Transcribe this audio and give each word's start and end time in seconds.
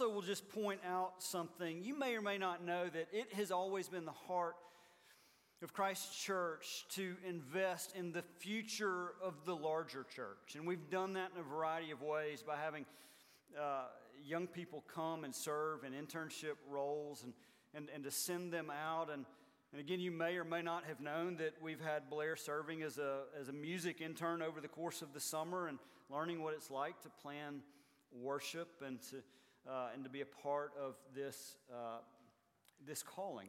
also 0.00 0.12
will 0.12 0.22
just 0.22 0.48
point 0.50 0.80
out 0.88 1.12
something. 1.18 1.82
You 1.82 1.98
may 1.98 2.14
or 2.14 2.22
may 2.22 2.38
not 2.38 2.64
know 2.64 2.88
that 2.88 3.08
it 3.12 3.32
has 3.34 3.50
always 3.50 3.88
been 3.88 4.04
the 4.04 4.12
heart 4.12 4.54
of 5.62 5.74
Christ 5.74 6.18
Church 6.18 6.86
to 6.90 7.16
invest 7.26 7.94
in 7.94 8.12
the 8.12 8.22
future 8.38 9.12
of 9.22 9.34
the 9.44 9.54
larger 9.54 10.06
church. 10.14 10.54
And 10.56 10.66
we've 10.66 10.88
done 10.90 11.14
that 11.14 11.32
in 11.34 11.40
a 11.40 11.42
variety 11.42 11.90
of 11.90 12.00
ways 12.00 12.42
by 12.42 12.56
having 12.56 12.86
uh, 13.60 13.86
young 14.24 14.46
people 14.46 14.82
come 14.94 15.24
and 15.24 15.34
serve 15.34 15.84
in 15.84 15.92
internship 15.92 16.56
roles 16.70 17.24
and, 17.24 17.34
and, 17.74 17.88
and 17.94 18.04
to 18.04 18.10
send 18.10 18.52
them 18.52 18.70
out. 18.70 19.10
And, 19.12 19.26
and 19.72 19.80
again, 19.80 20.00
you 20.00 20.12
may 20.12 20.36
or 20.36 20.44
may 20.44 20.62
not 20.62 20.84
have 20.84 21.00
known 21.00 21.36
that 21.38 21.54
we've 21.60 21.80
had 21.80 22.08
Blair 22.08 22.36
serving 22.36 22.82
as 22.82 22.96
a, 22.96 23.24
as 23.38 23.48
a 23.48 23.52
music 23.52 24.00
intern 24.00 24.40
over 24.40 24.62
the 24.62 24.68
course 24.68 25.02
of 25.02 25.12
the 25.12 25.20
summer 25.20 25.66
and 25.66 25.78
learning 26.08 26.42
what 26.42 26.54
it's 26.54 26.70
like 26.70 27.02
to 27.02 27.10
plan 27.22 27.60
worship 28.12 28.82
and 28.84 29.00
to, 29.02 29.16
uh, 29.68 29.88
and 29.94 30.04
to 30.04 30.10
be 30.10 30.20
a 30.20 30.26
part 30.26 30.72
of 30.80 30.94
this, 31.14 31.56
uh, 31.72 31.98
this 32.86 33.02
calling 33.02 33.48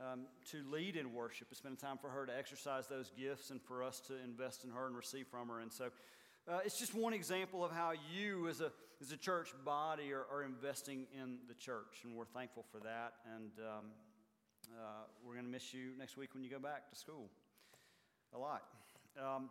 um, 0.00 0.26
to 0.50 0.62
lead 0.70 0.96
in 0.96 1.12
worship. 1.12 1.48
It's 1.50 1.60
been 1.60 1.72
a 1.72 1.76
time 1.76 1.98
for 1.98 2.10
her 2.10 2.26
to 2.26 2.36
exercise 2.36 2.86
those 2.86 3.10
gifts 3.18 3.50
and 3.50 3.60
for 3.60 3.82
us 3.82 4.00
to 4.08 4.14
invest 4.24 4.64
in 4.64 4.70
her 4.70 4.86
and 4.86 4.96
receive 4.96 5.26
from 5.26 5.48
her. 5.48 5.60
And 5.60 5.72
so 5.72 5.90
uh, 6.48 6.60
it's 6.64 6.78
just 6.78 6.94
one 6.94 7.12
example 7.12 7.64
of 7.64 7.72
how 7.72 7.92
you, 8.14 8.48
as 8.48 8.60
a, 8.60 8.70
as 9.00 9.12
a 9.12 9.16
church 9.16 9.52
body, 9.64 10.12
are, 10.12 10.24
are 10.32 10.44
investing 10.44 11.06
in 11.20 11.38
the 11.48 11.54
church. 11.54 12.02
And 12.04 12.14
we're 12.14 12.24
thankful 12.24 12.64
for 12.70 12.78
that. 12.80 13.14
And 13.34 13.50
um, 13.58 13.84
uh, 14.76 15.04
we're 15.24 15.34
going 15.34 15.46
to 15.46 15.50
miss 15.50 15.74
you 15.74 15.90
next 15.98 16.16
week 16.16 16.34
when 16.34 16.42
you 16.42 16.50
go 16.50 16.58
back 16.58 16.88
to 16.90 16.96
school 16.96 17.28
a 18.34 18.38
lot. 18.38 18.62
Um, 19.18 19.50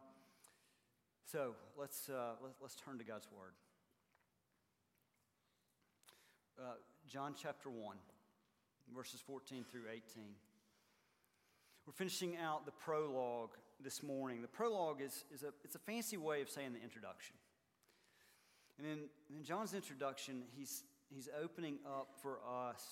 so 1.26 1.56
let's, 1.78 2.10
uh, 2.10 2.36
let, 2.42 2.54
us 2.64 2.76
turn 2.84 2.98
to 3.00 3.04
God's 3.04 3.28
Word. 3.32 3.52
Uh, 6.60 6.72
John 7.08 7.36
chapter 7.40 7.70
1 7.70 7.98
verses 8.96 9.22
14 9.28 9.64
through 9.70 9.84
18. 9.92 10.24
We're 11.86 11.94
finishing 11.94 12.36
out 12.36 12.66
the 12.66 12.72
prologue 12.72 13.52
this 13.80 14.02
morning. 14.02 14.42
The 14.42 14.48
prologue 14.48 15.00
is, 15.00 15.24
is 15.32 15.44
a, 15.44 15.50
it's 15.64 15.76
a 15.76 15.80
fancy 15.80 16.18
way 16.18 16.42
of 16.42 16.50
saying 16.50 16.74
the 16.74 16.82
introduction. 16.82 17.36
And 18.80 18.88
in, 18.88 19.00
in 19.38 19.44
John's 19.44 19.76
introduction, 19.76 20.42
he's, 20.58 20.84
he's 21.14 21.30
opening 21.40 21.78
up 21.86 22.08
for 22.24 22.40
us 22.44 22.84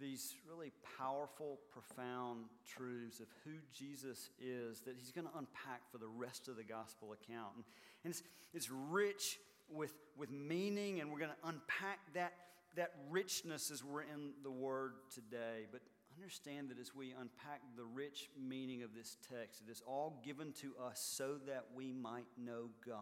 these 0.00 0.34
really 0.48 0.72
powerful, 0.98 1.58
profound 1.70 2.46
truths 2.66 3.20
of 3.20 3.26
who 3.44 3.50
Jesus 3.70 4.30
is 4.40 4.80
that 4.86 4.96
he's 4.96 5.12
going 5.12 5.26
to 5.26 5.36
unpack 5.36 5.82
for 5.92 5.98
the 5.98 6.08
rest 6.08 6.48
of 6.48 6.56
the 6.56 6.64
gospel 6.64 7.12
account. 7.12 7.50
And, 7.56 7.64
and 8.04 8.10
it's, 8.12 8.22
it's 8.54 8.70
rich 8.70 9.36
with, 9.70 9.92
with 10.16 10.30
meaning, 10.30 11.00
and 11.00 11.12
we're 11.12 11.18
going 11.18 11.32
to 11.42 11.48
unpack 11.48 11.98
that 12.14 12.32
that 12.78 12.92
richness 13.10 13.70
as 13.70 13.84
we're 13.84 14.02
in 14.02 14.32
the 14.42 14.50
Word 14.50 14.94
today. 15.12 15.66
But 15.70 15.82
understand 16.16 16.70
that 16.70 16.78
as 16.78 16.94
we 16.94 17.12
unpack 17.12 17.60
the 17.76 17.84
rich 17.84 18.30
meaning 18.40 18.82
of 18.82 18.94
this 18.94 19.16
text, 19.30 19.62
it 19.66 19.70
is 19.70 19.82
all 19.86 20.20
given 20.24 20.52
to 20.60 20.72
us 20.82 21.00
so 21.00 21.36
that 21.46 21.66
we 21.74 21.92
might 21.92 22.26
know 22.36 22.70
God. 22.86 22.94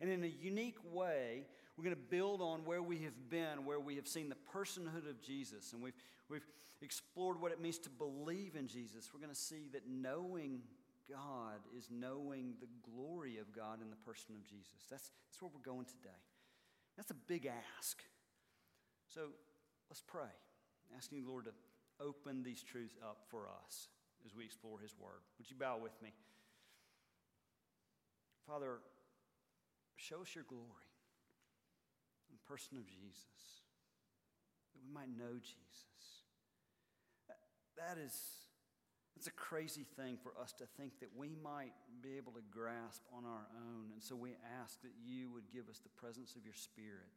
And 0.00 0.10
in 0.10 0.24
a 0.24 0.26
unique 0.26 0.78
way, 0.92 1.44
we're 1.76 1.84
going 1.84 1.96
to 1.96 2.02
build 2.02 2.40
on 2.40 2.64
where 2.64 2.82
we 2.82 2.98
have 2.98 3.30
been, 3.30 3.64
where 3.64 3.78
we 3.78 3.96
have 3.96 4.08
seen 4.08 4.28
the 4.28 4.36
personhood 4.54 5.08
of 5.08 5.22
Jesus, 5.22 5.72
and 5.72 5.82
we've, 5.82 5.94
we've 6.28 6.46
explored 6.80 7.40
what 7.40 7.52
it 7.52 7.60
means 7.60 7.78
to 7.78 7.90
believe 7.90 8.56
in 8.56 8.66
Jesus. 8.66 9.10
We're 9.12 9.20
going 9.20 9.34
to 9.34 9.38
see 9.38 9.68
that 9.72 9.82
knowing 9.88 10.62
God 11.08 11.60
is 11.76 11.88
knowing 11.90 12.54
the 12.60 12.68
glory 12.90 13.38
of 13.38 13.54
God 13.54 13.80
in 13.82 13.90
the 13.90 13.96
person 13.96 14.34
of 14.34 14.42
Jesus. 14.48 14.86
That's, 14.90 15.10
that's 15.28 15.40
where 15.40 15.50
we're 15.54 15.62
going 15.62 15.86
today. 15.86 16.10
That's 16.96 17.10
a 17.10 17.20
big 17.26 17.46
ask. 17.78 18.02
So 19.12 19.28
let's 19.90 20.00
pray, 20.00 20.32
asking 20.96 21.24
the 21.24 21.28
Lord 21.28 21.44
to 21.44 21.52
open 22.00 22.42
these 22.42 22.62
truths 22.62 22.96
up 23.02 23.18
for 23.28 23.44
us 23.44 23.88
as 24.24 24.34
we 24.34 24.44
explore 24.44 24.80
His 24.80 24.94
Word. 24.98 25.20
Would 25.36 25.50
you 25.50 25.56
bow 25.56 25.76
with 25.76 25.92
me? 26.02 26.14
Father, 28.46 28.80
show 29.96 30.22
us 30.22 30.34
your 30.34 30.44
glory 30.48 30.88
in 32.30 32.36
the 32.40 32.48
person 32.48 32.78
of 32.78 32.86
Jesus, 32.86 33.60
that 34.72 34.80
we 34.80 34.90
might 34.90 35.12
know 35.12 35.36
Jesus. 35.38 36.24
That 37.76 37.98
is, 37.98 38.16
it's 39.14 39.26
a 39.26 39.36
crazy 39.36 39.84
thing 39.94 40.16
for 40.22 40.32
us 40.40 40.52
to 40.54 40.64
think 40.78 41.00
that 41.00 41.10
we 41.14 41.28
might 41.44 41.76
be 42.00 42.16
able 42.16 42.32
to 42.32 42.42
grasp 42.50 43.02
on 43.12 43.26
our 43.26 43.46
own. 43.60 43.92
And 43.92 44.02
so 44.02 44.16
we 44.16 44.30
ask 44.62 44.80
that 44.80 44.96
you 45.04 45.30
would 45.30 45.52
give 45.52 45.68
us 45.68 45.80
the 45.80 45.92
presence 46.00 46.34
of 46.34 46.44
your 46.44 46.56
Spirit 46.56 47.12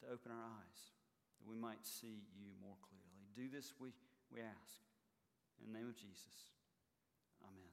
to 0.00 0.12
open 0.12 0.32
our 0.32 0.46
eyes, 0.58 0.80
that 1.38 1.48
we 1.48 1.56
might 1.56 1.84
see 1.86 2.22
you 2.38 2.50
more 2.60 2.76
clearly. 2.82 3.28
Do 3.34 3.54
this, 3.54 3.72
we, 3.80 3.90
we 4.32 4.40
ask. 4.40 4.82
In 5.60 5.72
the 5.72 5.78
name 5.78 5.88
of 5.88 5.96
Jesus, 5.96 6.54
amen. 7.42 7.72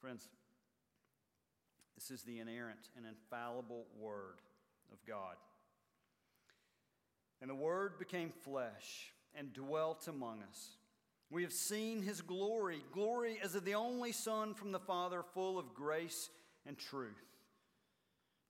Friends, 0.00 0.28
this 1.96 2.10
is 2.10 2.22
the 2.22 2.38
inerrant 2.38 2.90
and 2.96 3.04
infallible 3.06 3.86
Word 3.98 4.38
of 4.92 4.98
God. 5.06 5.34
And 7.40 7.50
the 7.50 7.56
Word 7.56 7.98
became 7.98 8.30
flesh 8.30 9.12
and 9.34 9.52
dwelt 9.52 10.06
among 10.06 10.42
us. 10.48 10.76
We 11.30 11.42
have 11.42 11.52
seen 11.52 12.02
his 12.02 12.20
glory, 12.20 12.82
glory 12.92 13.38
as 13.42 13.54
of 13.54 13.64
the 13.64 13.74
only 13.74 14.12
Son 14.12 14.54
from 14.54 14.72
the 14.72 14.78
Father, 14.78 15.22
full 15.34 15.58
of 15.58 15.74
grace 15.74 16.30
and 16.66 16.78
truth. 16.78 17.12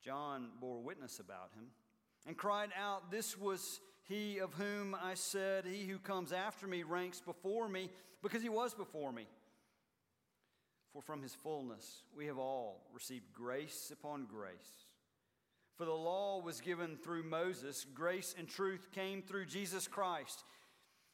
John 0.04 0.48
bore 0.60 0.80
witness 0.80 1.18
about 1.18 1.50
him 1.54 1.66
and 2.28 2.36
cried 2.36 2.68
out, 2.78 3.10
This 3.10 3.36
was 3.38 3.80
he 4.06 4.38
of 4.38 4.54
whom 4.54 4.94
I 4.94 5.14
said, 5.14 5.64
He 5.64 5.86
who 5.86 5.98
comes 5.98 6.30
after 6.30 6.66
me 6.66 6.82
ranks 6.84 7.20
before 7.20 7.68
me, 7.68 7.90
because 8.22 8.42
he 8.42 8.50
was 8.50 8.74
before 8.74 9.10
me. 9.10 9.26
For 10.92 11.02
from 11.02 11.22
his 11.22 11.34
fullness 11.34 12.02
we 12.16 12.26
have 12.26 12.38
all 12.38 12.86
received 12.94 13.32
grace 13.32 13.90
upon 13.92 14.26
grace. 14.26 14.86
For 15.76 15.84
the 15.84 15.92
law 15.92 16.40
was 16.40 16.60
given 16.60 16.96
through 16.96 17.22
Moses, 17.22 17.86
grace 17.94 18.34
and 18.38 18.48
truth 18.48 18.88
came 18.92 19.22
through 19.22 19.46
Jesus 19.46 19.88
Christ. 19.88 20.44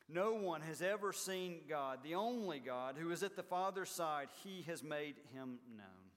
No 0.08 0.34
one 0.34 0.62
has 0.62 0.82
ever 0.82 1.12
seen 1.12 1.60
God, 1.68 2.00
the 2.02 2.14
only 2.14 2.58
God 2.58 2.96
who 2.98 3.10
is 3.10 3.22
at 3.22 3.36
the 3.36 3.42
Father's 3.42 3.90
side, 3.90 4.28
he 4.42 4.62
has 4.62 4.82
made 4.82 5.14
him 5.32 5.58
known. 5.76 6.10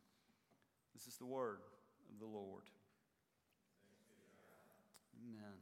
This 0.94 1.08
is 1.08 1.18
the 1.18 1.26
word 1.26 1.60
of 2.12 2.20
the 2.20 2.26
Lord. 2.26 2.64
Amen. 5.28 5.54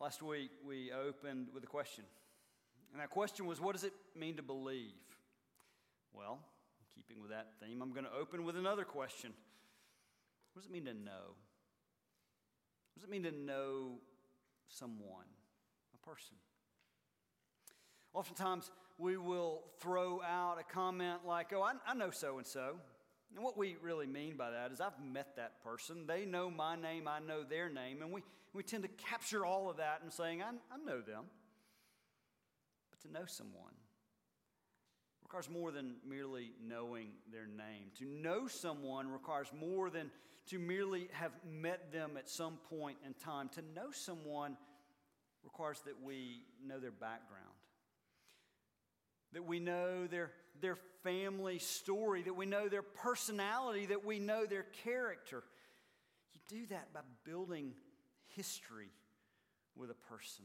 Last 0.00 0.22
week 0.22 0.50
we 0.66 0.90
opened 0.90 1.48
with 1.52 1.62
a 1.64 1.66
question. 1.66 2.04
And 2.92 3.00
that 3.00 3.10
question 3.10 3.46
was 3.46 3.60
what 3.60 3.74
does 3.74 3.84
it 3.84 3.92
mean 4.16 4.36
to 4.36 4.42
believe? 4.42 4.92
Well, 6.14 6.38
keeping 6.94 7.20
with 7.20 7.30
that 7.30 7.48
theme, 7.60 7.82
I'm 7.82 7.92
going 7.92 8.04
to 8.04 8.12
open 8.18 8.44
with 8.44 8.56
another 8.56 8.84
question. 8.84 9.32
What 10.52 10.62
does 10.62 10.70
it 10.70 10.72
mean 10.72 10.86
to 10.86 10.94
know? 10.94 11.34
What 12.94 12.96
does 12.96 13.04
it 13.04 13.10
mean 13.10 13.24
to 13.24 13.32
know 13.32 13.98
someone, 14.68 15.26
a 15.94 16.06
person? 16.06 16.36
Oftentimes, 18.14 18.70
we 18.96 19.16
will 19.16 19.64
throw 19.80 20.22
out 20.22 20.56
a 20.60 20.72
comment 20.72 21.26
like, 21.26 21.52
oh, 21.52 21.62
I, 21.62 21.72
I 21.86 21.94
know 21.94 22.10
so 22.10 22.38
and 22.38 22.46
so. 22.46 22.76
And 23.34 23.42
what 23.42 23.56
we 23.56 23.76
really 23.82 24.06
mean 24.06 24.36
by 24.36 24.50
that 24.50 24.70
is 24.70 24.80
I've 24.80 24.98
met 25.02 25.36
that 25.36 25.62
person. 25.64 26.06
They 26.06 26.24
know 26.24 26.50
my 26.50 26.76
name, 26.76 27.08
I 27.08 27.18
know 27.18 27.42
their 27.42 27.68
name. 27.68 28.00
And 28.00 28.12
we, 28.12 28.22
we 28.52 28.62
tend 28.62 28.84
to 28.84 28.88
capture 28.88 29.44
all 29.44 29.68
of 29.68 29.78
that 29.78 30.00
and 30.02 30.12
saying, 30.12 30.42
I, 30.42 30.50
I 30.50 30.78
know 30.84 31.00
them. 31.00 31.24
But 32.90 33.00
to 33.02 33.12
know 33.12 33.26
someone 33.26 33.74
requires 35.24 35.50
more 35.50 35.72
than 35.72 35.96
merely 36.08 36.52
knowing 36.64 37.08
their 37.32 37.46
name. 37.46 37.90
To 37.98 38.04
know 38.04 38.46
someone 38.46 39.10
requires 39.10 39.48
more 39.58 39.90
than 39.90 40.10
to 40.46 40.58
merely 40.58 41.08
have 41.12 41.32
met 41.44 41.92
them 41.92 42.12
at 42.16 42.28
some 42.28 42.58
point 42.70 42.98
in 43.04 43.14
time. 43.14 43.48
To 43.54 43.62
know 43.74 43.90
someone 43.90 44.56
requires 45.42 45.80
that 45.86 46.00
we 46.02 46.44
know 46.64 46.78
their 46.78 46.92
background, 46.92 47.42
that 49.32 49.44
we 49.44 49.58
know 49.58 50.06
their 50.06 50.30
their 50.60 50.76
family 51.02 51.58
story, 51.58 52.22
that 52.22 52.34
we 52.34 52.46
know 52.46 52.68
their 52.68 52.82
personality, 52.82 53.86
that 53.86 54.04
we 54.04 54.18
know 54.18 54.46
their 54.46 54.66
character. 54.84 55.42
You 56.32 56.40
do 56.48 56.66
that 56.68 56.92
by 56.92 57.00
building 57.24 57.72
history 58.28 58.90
with 59.76 59.90
a 59.90 59.94
person. 59.94 60.44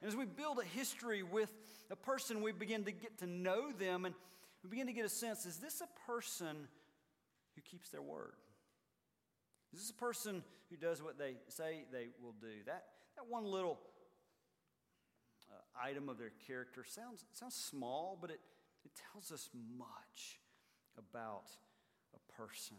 And 0.00 0.08
as 0.08 0.16
we 0.16 0.26
build 0.26 0.58
a 0.58 0.64
history 0.64 1.22
with 1.22 1.50
a 1.90 1.96
person, 1.96 2.42
we 2.42 2.52
begin 2.52 2.84
to 2.84 2.92
get 2.92 3.18
to 3.18 3.26
know 3.26 3.72
them 3.72 4.04
and 4.04 4.14
we 4.62 4.70
begin 4.70 4.86
to 4.86 4.92
get 4.92 5.04
a 5.04 5.10
sense 5.10 5.46
is 5.46 5.58
this 5.58 5.80
a 5.80 6.10
person 6.10 6.68
who 7.54 7.60
keeps 7.62 7.90
their 7.90 8.02
word? 8.02 8.34
Is 9.72 9.80
this 9.80 9.90
a 9.90 9.94
person 9.94 10.42
who 10.70 10.76
does 10.76 11.02
what 11.02 11.18
they 11.18 11.34
say 11.48 11.84
they 11.92 12.08
will 12.22 12.34
do? 12.40 12.62
That, 12.66 12.84
that 13.16 13.26
one 13.28 13.44
little 13.44 13.78
uh, 15.50 15.56
item 15.82 16.08
of 16.08 16.18
their 16.18 16.32
character 16.46 16.84
sounds, 16.86 17.24
sounds 17.32 17.54
small, 17.54 18.18
but 18.20 18.30
it, 18.30 18.40
it 18.84 18.92
tells 19.12 19.32
us 19.32 19.50
much 19.78 20.40
about 20.98 21.50
a 22.14 22.32
person. 22.32 22.76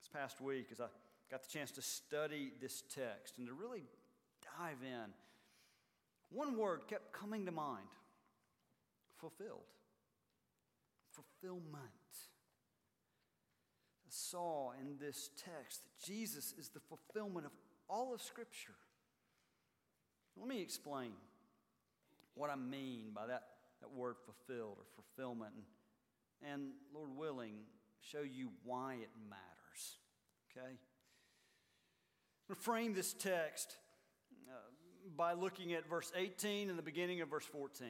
This 0.00 0.08
past 0.12 0.40
week 0.40 0.66
as 0.72 0.80
I 0.80 0.86
got 1.30 1.42
the 1.42 1.50
chance 1.50 1.70
to 1.72 1.82
study 1.82 2.52
this 2.60 2.82
text 2.94 3.38
and 3.38 3.46
to 3.46 3.52
really 3.52 3.84
dive 4.58 4.82
in, 4.82 5.12
one 6.30 6.56
word 6.56 6.82
kept 6.88 7.12
coming 7.12 7.46
to 7.46 7.52
mind 7.52 7.86
fulfilled. 9.16 9.70
Fulfillment. 11.12 11.84
I 14.06 14.10
saw 14.10 14.72
in 14.80 14.98
this 15.00 15.30
text 15.36 15.82
that 15.84 16.06
Jesus 16.06 16.52
is 16.58 16.68
the 16.68 16.80
fulfillment 16.80 17.46
of 17.46 17.52
all 17.88 18.12
of 18.12 18.20
Scripture. 18.20 18.74
Let 20.36 20.48
me 20.48 20.60
explain 20.60 21.12
what 22.34 22.50
I 22.50 22.56
mean 22.56 23.12
by 23.14 23.28
that, 23.28 23.44
that 23.84 23.96
word 23.96 24.16
fulfilled 24.24 24.78
or 24.78 24.84
fulfillment, 24.94 25.52
and, 25.56 26.52
and 26.52 26.70
Lord 26.94 27.10
willing, 27.16 27.54
show 28.00 28.22
you 28.22 28.50
why 28.64 28.94
it 28.94 29.10
matters. 29.28 29.98
Okay? 30.56 30.76
Frame 32.60 32.94
this 32.94 33.12
text 33.12 33.76
uh, 34.48 34.54
by 35.16 35.32
looking 35.32 35.74
at 35.74 35.88
verse 35.88 36.12
18 36.16 36.70
and 36.70 36.78
the 36.78 36.82
beginning 36.82 37.20
of 37.20 37.28
verse 37.28 37.44
14. 37.46 37.88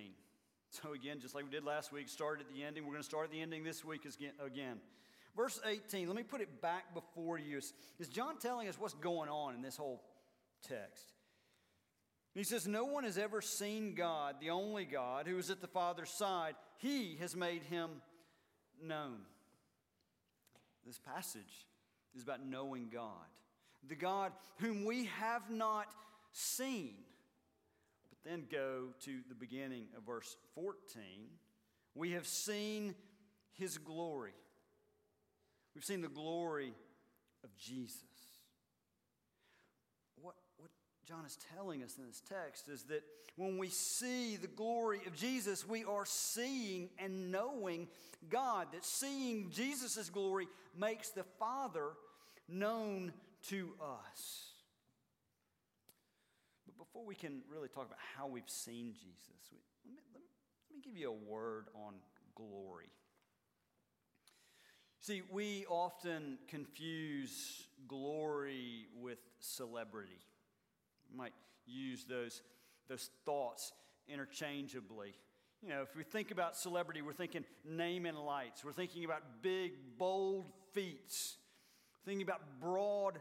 So, 0.70 0.92
again, 0.92 1.20
just 1.20 1.36
like 1.36 1.44
we 1.44 1.50
did 1.50 1.64
last 1.64 1.92
week, 1.92 2.08
started 2.08 2.46
at 2.48 2.54
the 2.54 2.64
ending, 2.64 2.84
we're 2.84 2.92
going 2.92 3.02
to 3.02 3.08
start 3.08 3.26
at 3.26 3.30
the 3.30 3.40
ending 3.40 3.62
this 3.62 3.84
week 3.84 4.04
again. 4.44 4.78
Verse 5.36 5.60
18, 5.64 6.08
let 6.08 6.16
me 6.16 6.24
put 6.24 6.40
it 6.40 6.60
back 6.60 6.94
before 6.94 7.38
you. 7.38 7.58
Is 7.58 8.08
John 8.08 8.38
telling 8.38 8.68
us 8.68 8.78
what's 8.78 8.94
going 8.94 9.28
on 9.28 9.54
in 9.54 9.62
this 9.62 9.76
whole 9.76 10.02
text? 10.66 11.12
He 12.34 12.42
says, 12.42 12.66
No 12.66 12.84
one 12.84 13.04
has 13.04 13.16
ever 13.16 13.40
seen 13.40 13.94
God, 13.94 14.36
the 14.40 14.50
only 14.50 14.84
God, 14.84 15.26
who 15.26 15.38
is 15.38 15.50
at 15.50 15.60
the 15.60 15.68
Father's 15.68 16.10
side. 16.10 16.54
He 16.78 17.16
has 17.20 17.36
made 17.36 17.62
him 17.62 17.90
known. 18.82 19.18
This 20.84 20.98
passage 20.98 21.66
is 22.14 22.22
about 22.22 22.44
knowing 22.44 22.88
God, 22.92 23.08
the 23.86 23.94
God 23.94 24.32
whom 24.58 24.84
we 24.84 25.06
have 25.20 25.48
not 25.48 25.86
seen. 26.32 26.94
But 28.10 28.30
then 28.30 28.46
go 28.50 28.88
to 29.04 29.20
the 29.28 29.34
beginning 29.34 29.86
of 29.96 30.04
verse 30.04 30.36
14. 30.56 31.02
We 31.94 32.12
have 32.12 32.26
seen 32.26 32.96
his 33.52 33.78
glory. 33.78 34.34
We've 35.74 35.84
seen 35.84 36.02
the 36.02 36.08
glory 36.08 36.74
of 37.44 37.56
Jesus. 37.56 38.02
John 41.06 41.26
is 41.26 41.36
telling 41.54 41.82
us 41.82 41.96
in 41.98 42.06
this 42.06 42.22
text 42.28 42.68
is 42.68 42.84
that 42.84 43.02
when 43.36 43.58
we 43.58 43.68
see 43.68 44.36
the 44.36 44.46
glory 44.46 45.00
of 45.06 45.14
Jesus, 45.14 45.68
we 45.68 45.84
are 45.84 46.06
seeing 46.06 46.88
and 46.98 47.30
knowing 47.30 47.88
God. 48.30 48.68
That 48.72 48.84
seeing 48.84 49.50
Jesus' 49.50 50.08
glory 50.08 50.46
makes 50.78 51.10
the 51.10 51.24
Father 51.38 51.90
known 52.48 53.12
to 53.48 53.72
us. 53.82 54.52
But 56.66 56.78
before 56.78 57.04
we 57.04 57.14
can 57.14 57.42
really 57.52 57.68
talk 57.68 57.86
about 57.86 57.98
how 58.16 58.26
we've 58.26 58.42
seen 58.48 58.94
Jesus, 58.94 59.50
we, 59.52 59.58
let, 59.84 59.94
me, 59.94 60.00
let, 60.14 60.22
me, 60.22 60.28
let 60.70 60.76
me 60.76 60.82
give 60.82 60.96
you 60.96 61.10
a 61.10 61.30
word 61.30 61.66
on 61.74 61.94
glory. 62.34 62.88
See, 65.00 65.22
we 65.30 65.66
often 65.68 66.38
confuse 66.48 67.66
glory 67.86 68.86
with 68.98 69.18
celebrity 69.38 70.20
might 71.16 71.32
use 71.66 72.04
those, 72.04 72.42
those 72.88 73.10
thoughts 73.24 73.72
interchangeably. 74.08 75.14
You 75.62 75.70
know, 75.70 75.82
if 75.82 75.96
we 75.96 76.02
think 76.02 76.30
about 76.30 76.56
celebrity, 76.56 77.00
we're 77.00 77.14
thinking 77.14 77.44
name 77.64 78.04
and 78.06 78.18
lights. 78.18 78.64
We're 78.64 78.72
thinking 78.72 79.04
about 79.04 79.22
big, 79.42 79.72
bold 79.98 80.44
feats, 80.72 81.36
thinking 82.04 82.22
about 82.22 82.60
broad 82.60 83.18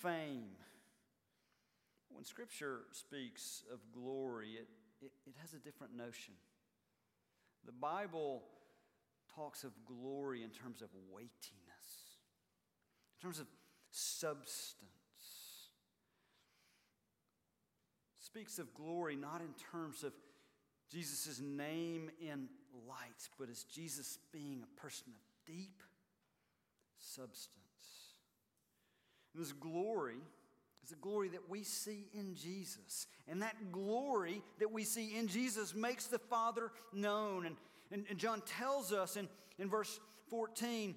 fame. 0.00 0.50
When 2.10 2.24
Scripture 2.24 2.80
speaks 2.92 3.64
of 3.72 3.80
glory, 3.92 4.50
it, 4.60 4.68
it, 5.00 5.12
it 5.26 5.34
has 5.40 5.54
a 5.54 5.58
different 5.58 5.96
notion. 5.96 6.34
The 7.64 7.72
Bible 7.72 8.42
talks 9.34 9.64
of 9.64 9.72
glory 9.86 10.42
in 10.42 10.50
terms 10.50 10.82
of 10.82 10.88
weightiness, 11.10 12.20
in 13.16 13.22
terms 13.22 13.40
of 13.40 13.46
substance. 13.90 14.76
Speaks 18.32 18.58
of 18.58 18.72
glory 18.72 19.14
not 19.14 19.42
in 19.42 19.52
terms 19.70 20.02
of 20.02 20.12
Jesus' 20.90 21.38
name 21.38 22.10
in 22.18 22.48
light, 22.88 23.28
but 23.38 23.50
as 23.50 23.64
Jesus 23.64 24.18
being 24.32 24.62
a 24.62 24.80
person 24.80 25.08
of 25.08 25.54
deep 25.54 25.82
substance. 26.98 27.50
And 29.34 29.44
this 29.44 29.52
glory 29.52 30.16
is 30.82 30.92
a 30.92 30.96
glory 30.96 31.28
that 31.28 31.50
we 31.50 31.62
see 31.62 32.06
in 32.14 32.34
Jesus. 32.34 33.06
And 33.28 33.42
that 33.42 33.70
glory 33.70 34.42
that 34.60 34.72
we 34.72 34.84
see 34.84 35.14
in 35.14 35.28
Jesus 35.28 35.74
makes 35.74 36.06
the 36.06 36.18
Father 36.18 36.72
known. 36.90 37.44
And, 37.44 37.56
and, 37.90 38.06
and 38.08 38.18
John 38.18 38.40
tells 38.46 38.94
us 38.94 39.18
in, 39.18 39.28
in 39.58 39.68
verse 39.68 40.00
14, 40.30 40.94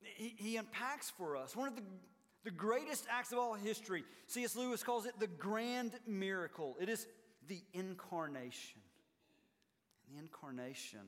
he, 0.00 0.34
he 0.38 0.56
unpacks 0.56 1.10
for 1.10 1.36
us 1.36 1.54
one 1.54 1.68
of 1.68 1.76
the 1.76 1.82
the 2.46 2.52
greatest 2.52 3.06
acts 3.10 3.32
of 3.32 3.38
all 3.38 3.54
history. 3.54 4.04
C.S. 4.28 4.54
Lewis 4.54 4.84
calls 4.84 5.04
it 5.04 5.18
the 5.18 5.26
grand 5.26 5.90
miracle. 6.06 6.76
It 6.80 6.88
is 6.88 7.08
the 7.48 7.60
incarnation. 7.74 8.80
And 10.06 10.16
the 10.16 10.22
incarnation 10.22 11.00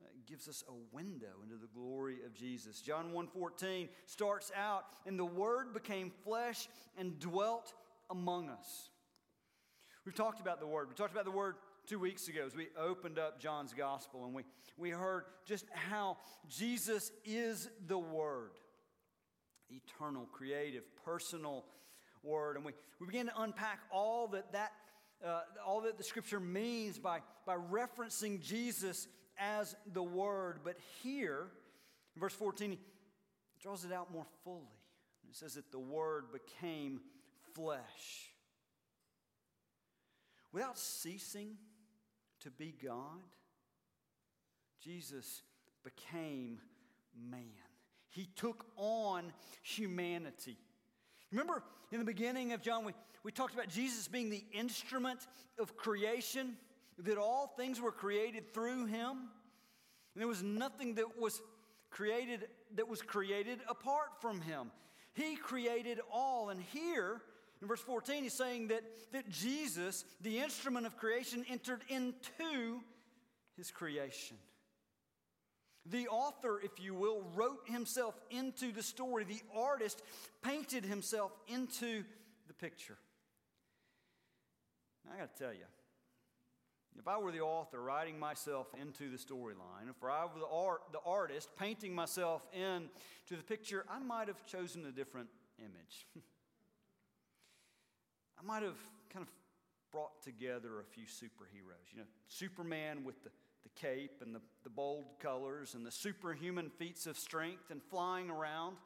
uh, 0.00 0.06
gives 0.28 0.46
us 0.46 0.62
a 0.68 0.94
window 0.94 1.42
into 1.42 1.56
the 1.56 1.66
glory 1.66 2.18
of 2.24 2.34
Jesus. 2.34 2.80
John 2.80 3.10
1:14 3.12 3.88
starts 4.06 4.52
out 4.56 4.84
and 5.06 5.18
the 5.18 5.24
word 5.24 5.74
became 5.74 6.12
flesh 6.22 6.68
and 6.96 7.18
dwelt 7.18 7.74
among 8.08 8.48
us. 8.48 8.90
We've 10.06 10.14
talked 10.14 10.40
about 10.40 10.60
the 10.60 10.68
word. 10.68 10.88
We 10.88 10.94
talked 10.94 11.12
about 11.12 11.24
the 11.24 11.32
word 11.32 11.56
two 11.84 11.98
weeks 11.98 12.28
ago 12.28 12.44
as 12.46 12.54
we 12.54 12.68
opened 12.78 13.18
up 13.18 13.40
John's 13.40 13.72
gospel 13.72 14.24
and 14.24 14.32
we, 14.32 14.44
we 14.78 14.90
heard 14.90 15.24
just 15.46 15.66
how 15.72 16.18
Jesus 16.48 17.10
is 17.24 17.68
the 17.88 17.98
word 17.98 18.52
eternal, 19.74 20.26
creative, 20.32 20.82
personal 21.04 21.64
word. 22.22 22.56
And 22.56 22.64
we, 22.64 22.72
we 23.00 23.06
begin 23.06 23.26
to 23.26 23.42
unpack 23.42 23.80
all 23.90 24.28
that, 24.28 24.52
that, 24.52 24.72
uh, 25.24 25.40
all 25.66 25.82
that 25.82 25.98
the 25.98 26.04
scripture 26.04 26.40
means 26.40 26.98
by, 26.98 27.20
by 27.46 27.56
referencing 27.56 28.40
Jesus 28.40 29.06
as 29.38 29.74
the 29.92 30.02
word. 30.02 30.60
But 30.64 30.76
here, 31.02 31.48
in 32.14 32.20
verse 32.20 32.34
14, 32.34 32.72
he 32.72 32.78
draws 33.60 33.84
it 33.84 33.92
out 33.92 34.12
more 34.12 34.26
fully. 34.44 34.60
It 35.28 35.36
says 35.36 35.54
that 35.54 35.72
the 35.72 35.78
word 35.78 36.26
became 36.32 37.00
flesh. 37.54 38.30
Without 40.52 40.78
ceasing 40.78 41.56
to 42.40 42.50
be 42.50 42.72
God, 42.80 43.20
Jesus 44.80 45.42
became 45.82 46.60
man. 47.28 47.40
He 48.14 48.28
took 48.36 48.64
on 48.76 49.32
humanity. 49.62 50.56
Remember 51.32 51.64
in 51.90 51.98
the 51.98 52.04
beginning 52.04 52.52
of 52.52 52.62
John, 52.62 52.84
we, 52.84 52.92
we 53.24 53.32
talked 53.32 53.54
about 53.54 53.68
Jesus 53.68 54.06
being 54.06 54.30
the 54.30 54.44
instrument 54.52 55.26
of 55.58 55.76
creation, 55.76 56.56
that 56.98 57.18
all 57.18 57.52
things 57.56 57.80
were 57.80 57.90
created 57.90 58.54
through 58.54 58.86
him. 58.86 59.10
And 59.10 60.20
there 60.20 60.28
was 60.28 60.44
nothing 60.44 60.94
that 60.94 61.18
was 61.18 61.42
created 61.90 62.46
that 62.76 62.86
was 62.88 63.02
created 63.02 63.58
apart 63.68 64.20
from 64.20 64.40
him. 64.40 64.70
He 65.14 65.34
created 65.34 65.98
all. 66.12 66.50
And 66.50 66.60
here 66.72 67.20
in 67.60 67.66
verse 67.66 67.80
14, 67.80 68.22
he's 68.22 68.32
saying 68.32 68.68
that, 68.68 68.84
that 69.12 69.28
Jesus, 69.28 70.04
the 70.20 70.38
instrument 70.38 70.86
of 70.86 70.96
creation, 70.96 71.44
entered 71.50 71.82
into 71.88 72.80
his 73.56 73.72
creation. 73.72 74.36
The 75.86 76.08
author, 76.08 76.60
if 76.62 76.80
you 76.82 76.94
will, 76.94 77.22
wrote 77.34 77.68
himself 77.68 78.14
into 78.30 78.72
the 78.72 78.82
story. 78.82 79.24
The 79.24 79.42
artist 79.54 80.02
painted 80.42 80.84
himself 80.84 81.32
into 81.46 82.04
the 82.46 82.54
picture. 82.54 82.96
Now, 85.04 85.12
I 85.14 85.18
got 85.18 85.36
to 85.36 85.42
tell 85.42 85.52
you, 85.52 85.66
if 86.98 87.08
I 87.08 87.18
were 87.18 87.32
the 87.32 87.40
author 87.40 87.82
writing 87.82 88.18
myself 88.18 88.68
into 88.80 89.10
the 89.10 89.18
storyline, 89.18 89.90
if 89.90 90.02
I 90.02 90.24
were 90.24 90.40
the, 90.40 90.46
art, 90.46 90.80
the 90.92 91.00
artist 91.04 91.50
painting 91.58 91.94
myself 91.94 92.42
into 92.54 93.36
the 93.36 93.42
picture, 93.42 93.84
I 93.90 93.98
might 93.98 94.28
have 94.28 94.46
chosen 94.46 94.86
a 94.86 94.92
different 94.92 95.28
image. 95.58 96.06
I 98.38 98.42
might 98.42 98.62
have 98.62 98.78
kind 99.12 99.24
of 99.24 99.28
brought 99.92 100.22
together 100.22 100.80
a 100.80 100.84
few 100.84 101.04
superheroes. 101.04 101.92
You 101.92 101.98
know, 101.98 102.06
Superman 102.26 103.04
with 103.04 103.22
the 103.22 103.30
the 103.64 103.80
cape 103.80 104.20
and 104.22 104.34
the, 104.34 104.40
the 104.62 104.70
bold 104.70 105.04
colors 105.20 105.74
and 105.74 105.84
the 105.84 105.90
superhuman 105.90 106.70
feats 106.78 107.06
of 107.06 107.18
strength 107.18 107.70
and 107.70 107.82
flying 107.82 108.30
around. 108.30 108.76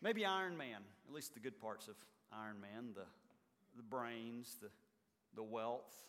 Maybe 0.00 0.24
Iron 0.24 0.56
Man, 0.56 0.80
at 1.08 1.14
least 1.14 1.34
the 1.34 1.40
good 1.40 1.60
parts 1.60 1.88
of 1.88 1.94
Iron 2.32 2.60
Man, 2.60 2.92
the, 2.94 3.04
the 3.76 3.82
brains, 3.82 4.56
the, 4.60 4.68
the 5.34 5.42
wealth. 5.42 6.06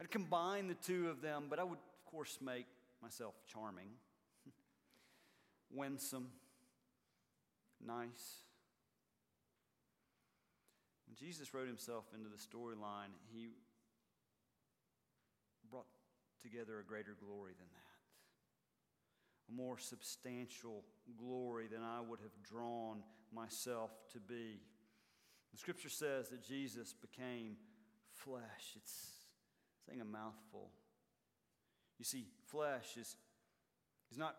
I'd 0.00 0.10
combine 0.10 0.68
the 0.68 0.74
two 0.74 1.08
of 1.08 1.20
them, 1.20 1.46
but 1.50 1.58
I 1.58 1.64
would, 1.64 1.78
of 1.78 2.10
course, 2.10 2.38
make 2.40 2.66
myself 3.02 3.34
charming, 3.52 3.88
winsome, 5.70 6.28
nice. 7.84 8.44
When 11.06 11.16
Jesus 11.16 11.52
wrote 11.52 11.66
himself 11.66 12.04
into 12.14 12.28
the 12.28 12.36
storyline, 12.36 13.12
he 13.32 13.48
together 16.42 16.78
a 16.78 16.84
greater 16.84 17.16
glory 17.24 17.52
than 17.56 17.66
that, 17.72 19.52
a 19.52 19.56
more 19.56 19.78
substantial 19.78 20.84
glory 21.18 21.66
than 21.66 21.82
I 21.82 22.00
would 22.00 22.20
have 22.20 22.42
drawn 22.42 23.02
myself 23.32 23.90
to 24.12 24.20
be. 24.20 24.60
The 25.52 25.58
scripture 25.58 25.88
says 25.88 26.28
that 26.28 26.42
Jesus 26.42 26.92
became 26.92 27.56
flesh. 28.12 28.76
It's 28.76 29.10
saying 29.86 30.00
a 30.00 30.04
mouthful. 30.04 30.70
You 31.98 32.04
see, 32.04 32.26
flesh 32.46 32.96
is, 32.96 33.16
is 34.10 34.18
not 34.18 34.36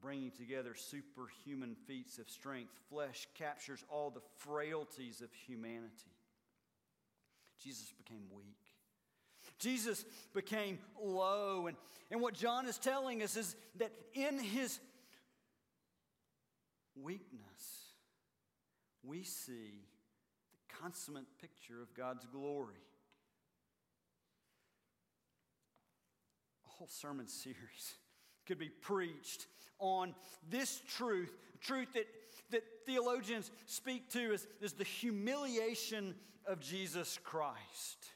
bringing 0.00 0.30
together 0.30 0.74
superhuman 0.74 1.76
feats 1.86 2.18
of 2.18 2.28
strength. 2.30 2.72
Flesh 2.88 3.26
captures 3.34 3.84
all 3.88 4.10
the 4.10 4.22
frailties 4.36 5.20
of 5.20 5.32
humanity. 5.32 6.12
Jesus 7.62 7.92
became 7.92 8.22
weak. 8.34 8.67
Jesus 9.58 10.04
became 10.34 10.78
low. 11.02 11.66
And, 11.66 11.76
and 12.10 12.20
what 12.20 12.34
John 12.34 12.66
is 12.66 12.78
telling 12.78 13.22
us 13.22 13.36
is 13.36 13.56
that 13.76 13.92
in 14.14 14.38
his 14.38 14.78
weakness, 16.96 17.42
we 19.02 19.22
see 19.22 19.84
the 20.52 20.74
consummate 20.82 21.26
picture 21.40 21.82
of 21.82 21.94
God's 21.94 22.26
glory. 22.26 22.82
A 26.66 26.70
whole 26.70 26.88
sermon 26.88 27.26
series 27.26 27.94
could 28.46 28.58
be 28.58 28.68
preached 28.68 29.46
on 29.78 30.14
this 30.48 30.82
truth, 30.88 31.32
truth 31.60 31.92
that, 31.94 32.06
that 32.50 32.64
theologians 32.86 33.50
speak 33.66 34.10
to 34.10 34.32
as, 34.32 34.46
as 34.62 34.72
the 34.72 34.84
humiliation 34.84 36.14
of 36.46 36.60
Jesus 36.60 37.18
Christ. 37.22 38.08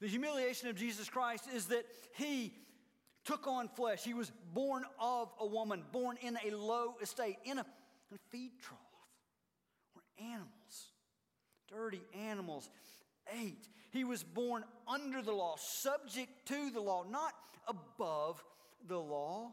The 0.00 0.08
humiliation 0.08 0.68
of 0.68 0.76
Jesus 0.76 1.08
Christ 1.08 1.44
is 1.54 1.66
that 1.66 1.84
he 2.16 2.54
took 3.24 3.46
on 3.46 3.68
flesh. 3.68 4.02
He 4.02 4.14
was 4.14 4.32
born 4.54 4.84
of 4.98 5.32
a 5.38 5.46
woman, 5.46 5.82
born 5.92 6.16
in 6.22 6.38
a 6.44 6.54
low 6.54 6.94
estate, 7.02 7.36
in 7.44 7.58
a, 7.58 7.66
in 8.10 8.16
a 8.16 8.18
feed 8.30 8.52
trough 8.62 8.78
where 9.92 10.30
animals, 10.32 10.92
dirty 11.68 12.02
animals, 12.26 12.70
ate. 13.42 13.68
He 13.90 14.04
was 14.04 14.22
born 14.22 14.64
under 14.88 15.20
the 15.20 15.32
law, 15.32 15.56
subject 15.58 16.30
to 16.46 16.70
the 16.70 16.80
law, 16.80 17.04
not 17.08 17.34
above 17.68 18.42
the 18.88 18.98
law. 18.98 19.52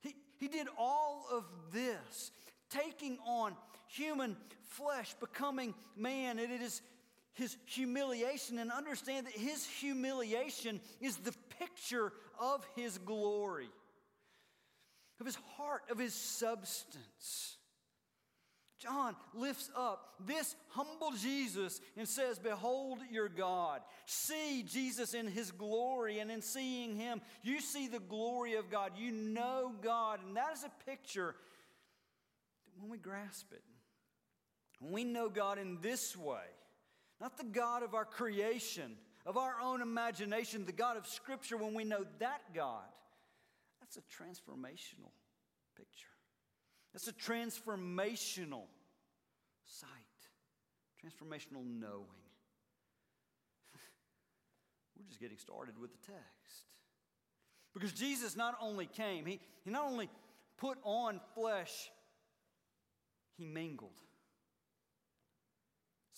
He, 0.00 0.16
he 0.38 0.48
did 0.48 0.66
all 0.76 1.26
of 1.30 1.44
this, 1.72 2.32
taking 2.70 3.18
on 3.24 3.54
human 3.86 4.36
flesh, 4.68 5.14
becoming 5.20 5.74
man. 5.96 6.38
And 6.38 6.50
it 6.50 6.60
is 6.60 6.82
his 7.34 7.56
humiliation 7.66 8.58
and 8.58 8.70
understand 8.70 9.26
that 9.26 9.34
his 9.34 9.66
humiliation 9.66 10.80
is 11.00 11.16
the 11.16 11.34
picture 11.58 12.12
of 12.40 12.66
his 12.76 12.98
glory, 12.98 13.70
of 15.20 15.26
his 15.26 15.38
heart, 15.56 15.82
of 15.90 15.98
his 15.98 16.14
substance. 16.14 17.56
John 18.82 19.14
lifts 19.32 19.70
up 19.76 20.14
this 20.26 20.56
humble 20.70 21.12
Jesus 21.12 21.80
and 21.96 22.08
says, 22.08 22.40
Behold 22.40 22.98
your 23.12 23.28
God. 23.28 23.80
See 24.06 24.64
Jesus 24.64 25.14
in 25.14 25.28
his 25.28 25.52
glory, 25.52 26.18
and 26.18 26.32
in 26.32 26.42
seeing 26.42 26.96
him, 26.96 27.20
you 27.44 27.60
see 27.60 27.86
the 27.86 28.00
glory 28.00 28.54
of 28.54 28.70
God. 28.70 28.92
You 28.96 29.12
know 29.12 29.72
God. 29.82 30.18
And 30.26 30.36
that 30.36 30.52
is 30.54 30.64
a 30.64 30.90
picture 30.90 31.36
when 32.80 32.90
we 32.90 32.98
grasp 32.98 33.46
it, 33.52 33.62
when 34.80 34.92
we 34.92 35.04
know 35.04 35.28
God 35.28 35.58
in 35.58 35.78
this 35.80 36.16
way, 36.16 36.42
not 37.22 37.38
the 37.38 37.44
God 37.44 37.84
of 37.84 37.94
our 37.94 38.04
creation, 38.04 38.96
of 39.24 39.36
our 39.36 39.54
own 39.62 39.80
imagination, 39.80 40.66
the 40.66 40.72
God 40.72 40.96
of 40.96 41.06
Scripture, 41.06 41.56
when 41.56 41.72
we 41.72 41.84
know 41.84 42.04
that 42.18 42.40
God, 42.52 42.82
that's 43.80 43.96
a 43.96 44.00
transformational 44.00 45.12
picture. 45.76 46.08
That's 46.92 47.06
a 47.06 47.12
transformational 47.12 48.64
sight, 49.64 49.88
transformational 51.00 51.64
knowing. 51.64 52.08
We're 54.98 55.06
just 55.06 55.20
getting 55.20 55.38
started 55.38 55.78
with 55.80 55.92
the 55.92 56.12
text. 56.12 56.66
Because 57.72 57.92
Jesus 57.92 58.36
not 58.36 58.56
only 58.60 58.86
came, 58.86 59.26
he, 59.26 59.38
he 59.64 59.70
not 59.70 59.84
only 59.84 60.10
put 60.58 60.76
on 60.82 61.20
flesh, 61.36 61.88
he 63.38 63.44
mingled. 63.44 64.02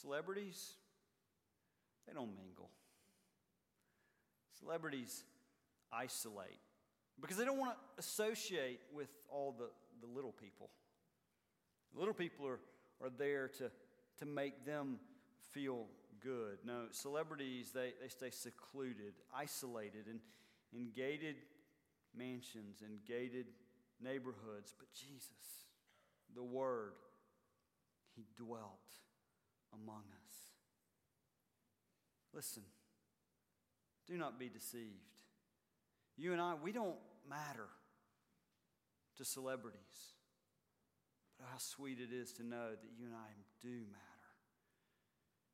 Celebrities, 0.01 0.77
they 2.15 2.19
don't 2.21 2.37
mingle. 2.37 2.71
Celebrities 4.59 5.25
isolate 5.93 6.59
because 7.21 7.37
they 7.37 7.45
don't 7.45 7.59
want 7.59 7.73
to 7.73 8.01
associate 8.01 8.81
with 8.93 9.09
all 9.29 9.55
the, 9.57 9.69
the 10.01 10.13
little 10.13 10.33
people. 10.33 10.71
Little 11.95 12.15
people 12.15 12.47
are, 12.47 12.61
are 13.03 13.11
there 13.11 13.49
to, 13.59 13.71
to 14.19 14.27
make 14.27 14.65
them 14.65 14.99
feel 15.53 15.87
good. 16.21 16.59
No, 16.65 16.87
celebrities, 16.91 17.71
they, 17.73 17.93
they 18.01 18.09
stay 18.09 18.31
secluded, 18.31 19.15
isolated, 19.35 20.07
in, 20.09 20.21
in 20.79 20.91
gated 20.95 21.37
mansions 22.17 22.83
and 22.83 22.99
gated 23.07 23.47
neighborhoods. 24.03 24.75
But 24.77 24.93
Jesus, 24.93 25.67
the 26.35 26.43
Word, 26.43 26.95
He 28.17 28.25
dwelt 28.37 28.71
among 29.73 30.03
us. 30.13 30.24
Listen, 32.35 32.63
do 34.07 34.17
not 34.17 34.39
be 34.39 34.49
deceived. 34.49 35.13
You 36.17 36.33
and 36.33 36.41
I, 36.41 36.55
we 36.55 36.73
don't 36.73 36.97
matter 37.29 37.69
to 39.17 39.25
celebrities. 39.25 39.79
But 41.39 41.47
how 41.51 41.59
sweet 41.59 41.99
it 42.01 42.13
is 42.13 42.33
to 42.35 42.45
know 42.45 42.71
that 42.71 42.91
you 42.99 43.07
and 43.07 43.15
I 43.15 43.29
do 43.61 43.69
matter 43.69 44.15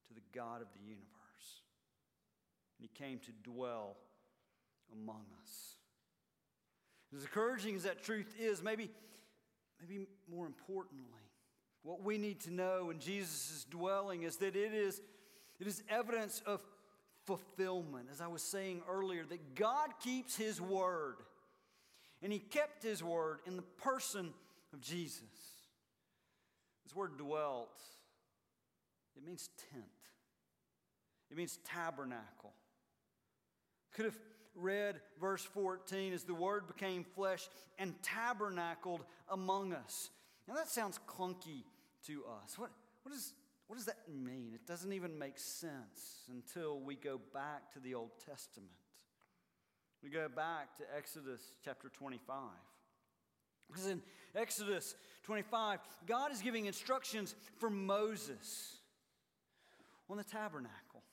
to 0.08 0.14
the 0.14 0.22
God 0.34 0.62
of 0.62 0.68
the 0.72 0.80
universe. 0.82 1.06
And 2.78 2.88
He 2.88 3.04
came 3.04 3.18
to 3.20 3.32
dwell 3.42 3.96
among 4.92 5.24
us. 5.42 5.76
As 7.14 7.22
encouraging 7.22 7.76
as 7.76 7.82
that 7.82 8.02
truth 8.02 8.34
is, 8.38 8.62
maybe, 8.62 8.90
maybe 9.80 10.06
more 10.30 10.46
importantly, 10.46 11.06
what 11.82 12.02
we 12.02 12.18
need 12.18 12.40
to 12.42 12.52
know 12.52 12.90
in 12.90 13.00
Jesus' 13.00 13.66
dwelling 13.68 14.22
is 14.22 14.36
that 14.36 14.54
it 14.54 14.72
is 14.72 15.00
it 15.60 15.66
is 15.66 15.82
evidence 15.90 16.42
of 16.46 16.62
fulfillment. 17.36 18.08
As 18.10 18.20
I 18.20 18.26
was 18.26 18.42
saying 18.42 18.82
earlier, 18.90 19.24
that 19.28 19.54
God 19.54 19.90
keeps 20.02 20.36
His 20.36 20.60
word. 20.60 21.16
And 22.22 22.32
He 22.32 22.40
kept 22.40 22.82
His 22.82 23.04
word 23.04 23.38
in 23.46 23.56
the 23.56 23.62
person 23.62 24.30
of 24.72 24.80
Jesus. 24.80 25.22
This 26.84 26.96
word 26.96 27.16
dwelt, 27.18 27.80
it 29.16 29.24
means 29.24 29.48
tent, 29.72 29.84
it 31.30 31.36
means 31.36 31.58
tabernacle. 31.64 32.52
Could 33.94 34.06
have 34.06 34.18
read 34.56 35.00
verse 35.20 35.44
14 35.44 36.12
as 36.12 36.24
the 36.24 36.34
word 36.34 36.66
became 36.66 37.04
flesh 37.04 37.48
and 37.78 37.94
tabernacled 38.02 39.04
among 39.28 39.72
us. 39.72 40.10
Now 40.48 40.54
that 40.54 40.68
sounds 40.68 40.98
clunky 41.06 41.62
to 42.06 42.24
us. 42.42 42.58
What, 42.58 42.70
what 43.04 43.14
is 43.14 43.34
what 43.70 43.76
does 43.76 43.86
that 43.86 44.00
mean? 44.12 44.50
It 44.52 44.66
doesn't 44.66 44.92
even 44.92 45.16
make 45.16 45.38
sense 45.38 46.24
until 46.28 46.80
we 46.80 46.96
go 46.96 47.20
back 47.32 47.72
to 47.74 47.78
the 47.78 47.94
Old 47.94 48.10
Testament. 48.18 48.72
We 50.02 50.10
go 50.10 50.26
back 50.28 50.76
to 50.78 50.84
Exodus 50.96 51.40
chapter 51.64 51.88
25. 51.88 52.34
Because 53.68 53.86
in 53.86 54.02
Exodus 54.34 54.96
25, 55.22 55.78
God 56.08 56.32
is 56.32 56.42
giving 56.42 56.66
instructions 56.66 57.36
for 57.58 57.70
Moses 57.70 58.74
on 60.08 60.16
the 60.16 60.24
tabernacle, 60.24 61.04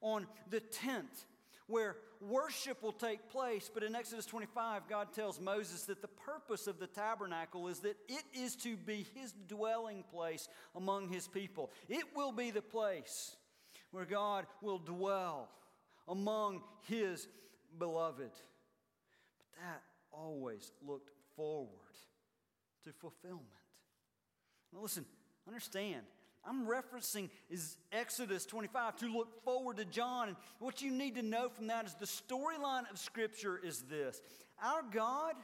on 0.00 0.26
the 0.48 0.60
tent 0.60 1.26
where 1.72 1.96
worship 2.20 2.82
will 2.82 2.92
take 2.92 3.30
place. 3.30 3.70
But 3.72 3.82
in 3.82 3.96
Exodus 3.96 4.26
25, 4.26 4.82
God 4.88 5.12
tells 5.12 5.40
Moses 5.40 5.84
that 5.84 6.02
the 6.02 6.08
purpose 6.08 6.66
of 6.66 6.78
the 6.78 6.86
tabernacle 6.86 7.66
is 7.68 7.80
that 7.80 7.96
it 8.08 8.24
is 8.34 8.54
to 8.56 8.76
be 8.76 9.06
his 9.14 9.32
dwelling 9.48 10.04
place 10.12 10.48
among 10.76 11.08
his 11.08 11.26
people. 11.26 11.70
It 11.88 12.04
will 12.14 12.30
be 12.30 12.50
the 12.50 12.62
place 12.62 13.36
where 13.90 14.04
God 14.04 14.46
will 14.60 14.78
dwell 14.78 15.48
among 16.06 16.62
his 16.82 17.26
beloved. 17.78 18.30
But 18.30 19.64
that 19.64 19.82
always 20.12 20.72
looked 20.86 21.10
forward 21.34 21.70
to 22.84 22.92
fulfillment. 22.92 23.46
Now, 24.72 24.80
listen, 24.82 25.06
understand 25.46 26.02
I'm 26.44 26.66
referencing 26.66 27.30
is 27.48 27.76
Exodus 27.92 28.46
25 28.46 28.96
to 28.96 29.06
look 29.06 29.44
forward 29.44 29.76
to 29.76 29.84
John. 29.84 30.28
And 30.28 30.36
what 30.58 30.82
you 30.82 30.90
need 30.90 31.14
to 31.14 31.22
know 31.22 31.48
from 31.48 31.68
that 31.68 31.86
is 31.86 31.94
the 31.94 32.06
storyline 32.06 32.90
of 32.90 32.98
Scripture 32.98 33.60
is 33.62 33.82
this 33.82 34.20
Our 34.62 34.82
God 34.82 35.34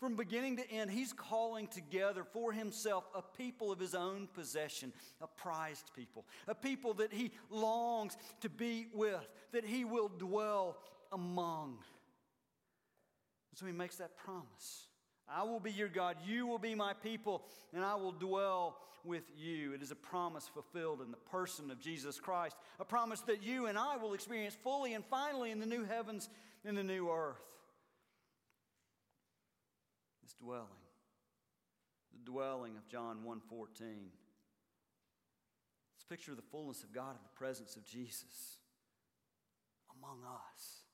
From 0.00 0.16
beginning 0.16 0.56
to 0.58 0.70
end, 0.70 0.90
he's 0.90 1.12
calling 1.12 1.68
together 1.68 2.24
for 2.24 2.52
himself 2.52 3.04
a 3.14 3.22
people 3.22 3.70
of 3.70 3.78
his 3.78 3.94
own 3.94 4.28
possession, 4.34 4.92
a 5.20 5.26
prized 5.26 5.90
people, 5.94 6.26
a 6.48 6.54
people 6.54 6.94
that 6.94 7.12
he 7.12 7.30
longs 7.48 8.16
to 8.40 8.48
be 8.48 8.88
with, 8.92 9.26
that 9.52 9.64
he 9.64 9.84
will 9.84 10.08
dwell 10.08 10.76
among. 11.12 11.78
So 13.54 13.64
he 13.64 13.72
makes 13.72 13.96
that 13.96 14.16
promise. 14.18 14.88
I 15.28 15.42
will 15.42 15.60
be 15.60 15.72
your 15.72 15.88
God, 15.88 16.16
you 16.24 16.46
will 16.46 16.58
be 16.58 16.74
my 16.74 16.92
people, 16.92 17.42
and 17.74 17.84
I 17.84 17.96
will 17.96 18.12
dwell 18.12 18.78
with 19.04 19.24
you. 19.36 19.72
It 19.72 19.82
is 19.82 19.90
a 19.90 19.96
promise 19.96 20.48
fulfilled 20.48 21.00
in 21.00 21.10
the 21.10 21.16
person 21.16 21.70
of 21.70 21.80
Jesus 21.80 22.18
Christ, 22.18 22.56
a 22.80 22.84
promise 22.84 23.20
that 23.22 23.42
you 23.42 23.66
and 23.66 23.78
I 23.78 23.96
will 23.96 24.14
experience 24.14 24.56
fully 24.62 24.94
and 24.94 25.04
finally 25.04 25.50
in 25.50 25.60
the 25.60 25.66
new 25.66 25.84
heavens 25.84 26.28
and 26.64 26.76
the 26.76 26.82
new 26.82 27.10
earth. 27.10 27.36
This 30.22 30.34
dwelling, 30.34 30.66
the 32.12 32.30
dwelling 32.30 32.76
of 32.76 32.88
John 32.88 33.22
1:14. 33.24 34.10
It's 35.94 36.04
a 36.04 36.08
picture 36.08 36.32
of 36.32 36.36
the 36.36 36.42
fullness 36.42 36.82
of 36.82 36.92
God 36.92 37.16
in 37.16 37.22
the 37.22 37.38
presence 37.38 37.76
of 37.76 37.84
Jesus 37.84 38.58
among 39.96 40.24
us, 40.24 40.84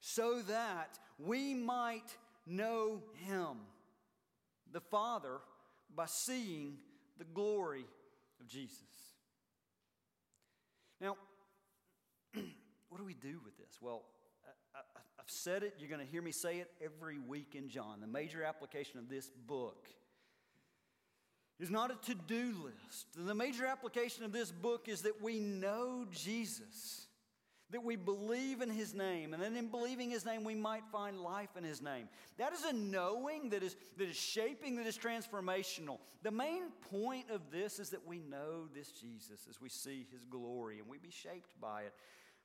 so 0.00 0.42
that 0.42 0.98
we 1.18 1.54
might 1.54 2.16
know 2.46 3.02
him, 3.14 3.66
the 4.72 4.80
Father, 4.80 5.38
by 5.94 6.06
seeing 6.06 6.78
the 7.18 7.24
glory 7.24 7.84
of 8.40 8.48
Jesus. 8.48 8.80
Now, 11.00 11.16
what 12.88 12.98
do 12.98 13.04
we 13.04 13.14
do 13.14 13.40
with 13.44 13.56
this? 13.58 13.78
Well, 13.80 14.02
I, 14.74 14.78
have 15.18 15.26
said 15.28 15.62
it, 15.62 15.74
you're 15.78 15.88
going 15.88 16.04
to 16.04 16.10
hear 16.10 16.22
me 16.22 16.32
say 16.32 16.58
it 16.58 16.70
every 16.82 17.18
week 17.18 17.54
in 17.54 17.68
John. 17.68 18.00
The 18.00 18.06
major 18.06 18.42
application 18.42 18.98
of 18.98 19.08
this 19.08 19.30
book 19.46 19.86
is 21.60 21.70
not 21.70 21.90
a 21.90 22.06
to 22.06 22.14
do 22.14 22.54
list. 22.64 23.06
The 23.14 23.34
major 23.34 23.66
application 23.66 24.24
of 24.24 24.32
this 24.32 24.50
book 24.50 24.88
is 24.88 25.02
that 25.02 25.22
we 25.22 25.38
know 25.38 26.06
Jesus, 26.10 27.06
that 27.72 27.82
we 27.82 27.96
believe 27.96 28.60
in 28.60 28.68
his 28.68 28.94
name, 28.94 29.32
and 29.32 29.42
then 29.42 29.56
in 29.56 29.68
believing 29.68 30.10
his 30.10 30.26
name, 30.26 30.44
we 30.44 30.54
might 30.54 30.84
find 30.92 31.18
life 31.18 31.56
in 31.56 31.64
his 31.64 31.80
name. 31.80 32.06
That 32.36 32.52
is 32.52 32.64
a 32.64 32.72
knowing 32.72 33.48
that 33.48 33.62
is, 33.62 33.74
that 33.96 34.08
is 34.08 34.16
shaping, 34.16 34.76
that 34.76 34.86
is 34.86 34.98
transformational. 34.98 35.98
The 36.22 36.30
main 36.30 36.64
point 36.90 37.30
of 37.30 37.50
this 37.50 37.78
is 37.78 37.88
that 37.90 38.06
we 38.06 38.18
know 38.18 38.68
this 38.74 38.92
Jesus 38.92 39.46
as 39.48 39.60
we 39.60 39.70
see 39.70 40.06
his 40.12 40.24
glory 40.26 40.78
and 40.78 40.88
we 40.88 40.98
be 40.98 41.10
shaped 41.10 41.58
by 41.60 41.82
it. 41.82 41.94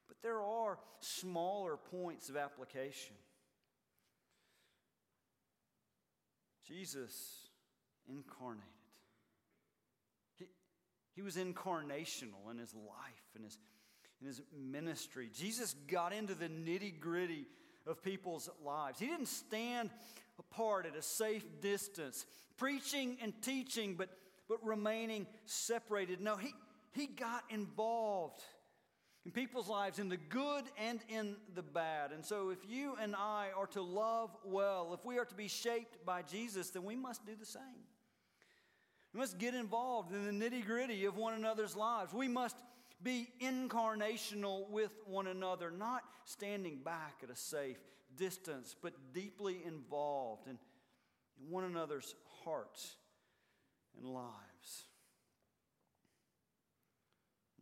But 0.07 0.17
there 0.23 0.41
are 0.41 0.79
smaller 1.01 1.75
points 1.75 2.29
of 2.29 2.37
application. 2.37 3.15
Jesus 6.65 7.49
incarnated. 8.07 8.63
He, 10.37 10.45
he 11.15 11.21
was 11.21 11.35
incarnational 11.35 12.49
in 12.49 12.57
his 12.57 12.73
life 12.73 13.35
and 13.35 13.43
his, 13.43 13.57
in 14.21 14.27
his 14.27 14.41
ministry. 14.55 15.29
Jesus 15.33 15.75
got 15.87 16.13
into 16.13 16.35
the 16.35 16.49
nitty 16.49 16.99
gritty 16.99 17.45
of 17.85 18.03
people's 18.03 18.49
lives. 18.63 18.99
He 18.99 19.07
didn't 19.07 19.27
stand 19.27 19.89
apart 20.39 20.85
at 20.85 20.95
a 20.95 21.01
safe 21.01 21.45
distance, 21.61 22.25
preaching 22.57 23.17
and 23.21 23.33
teaching, 23.41 23.95
but, 23.95 24.09
but 24.49 24.63
remaining 24.63 25.27
separated. 25.45 26.21
No, 26.21 26.35
he, 26.35 26.53
he 26.91 27.07
got 27.07 27.43
involved 27.49 28.41
in 29.25 29.31
people's 29.31 29.67
lives, 29.67 29.99
in 29.99 30.07
the 30.07 30.17
good 30.17 30.63
and 30.77 30.99
in 31.09 31.35
the 31.53 31.61
bad. 31.61 32.11
And 32.11 32.25
so, 32.25 32.49
if 32.49 32.59
you 32.65 32.95
and 33.01 33.13
I 33.13 33.47
are 33.57 33.67
to 33.67 33.81
love 33.81 34.29
well, 34.45 34.93
if 34.93 35.05
we 35.05 35.17
are 35.17 35.25
to 35.25 35.35
be 35.35 35.49
shaped 35.49 36.05
by 36.05 36.21
Jesus, 36.21 36.69
then 36.69 36.83
we 36.83 36.95
must 36.95 37.25
do 37.25 37.35
the 37.37 37.45
same. 37.45 37.61
We 39.13 39.19
must 39.19 39.37
get 39.37 39.53
involved 39.53 40.13
in 40.13 40.25
the 40.25 40.45
nitty 40.45 40.65
gritty 40.65 41.05
of 41.05 41.17
one 41.17 41.33
another's 41.33 41.75
lives. 41.75 42.13
We 42.13 42.27
must 42.27 42.55
be 43.03 43.29
incarnational 43.41 44.69
with 44.69 44.91
one 45.05 45.27
another, 45.27 45.71
not 45.71 46.03
standing 46.25 46.79
back 46.83 47.21
at 47.23 47.29
a 47.29 47.35
safe 47.35 47.77
distance, 48.15 48.75
but 48.81 48.93
deeply 49.13 49.61
involved 49.65 50.47
in, 50.47 50.57
in 51.39 51.51
one 51.51 51.63
another's 51.63 52.15
hearts 52.43 52.95
and 53.97 54.07
lives. 54.07 54.83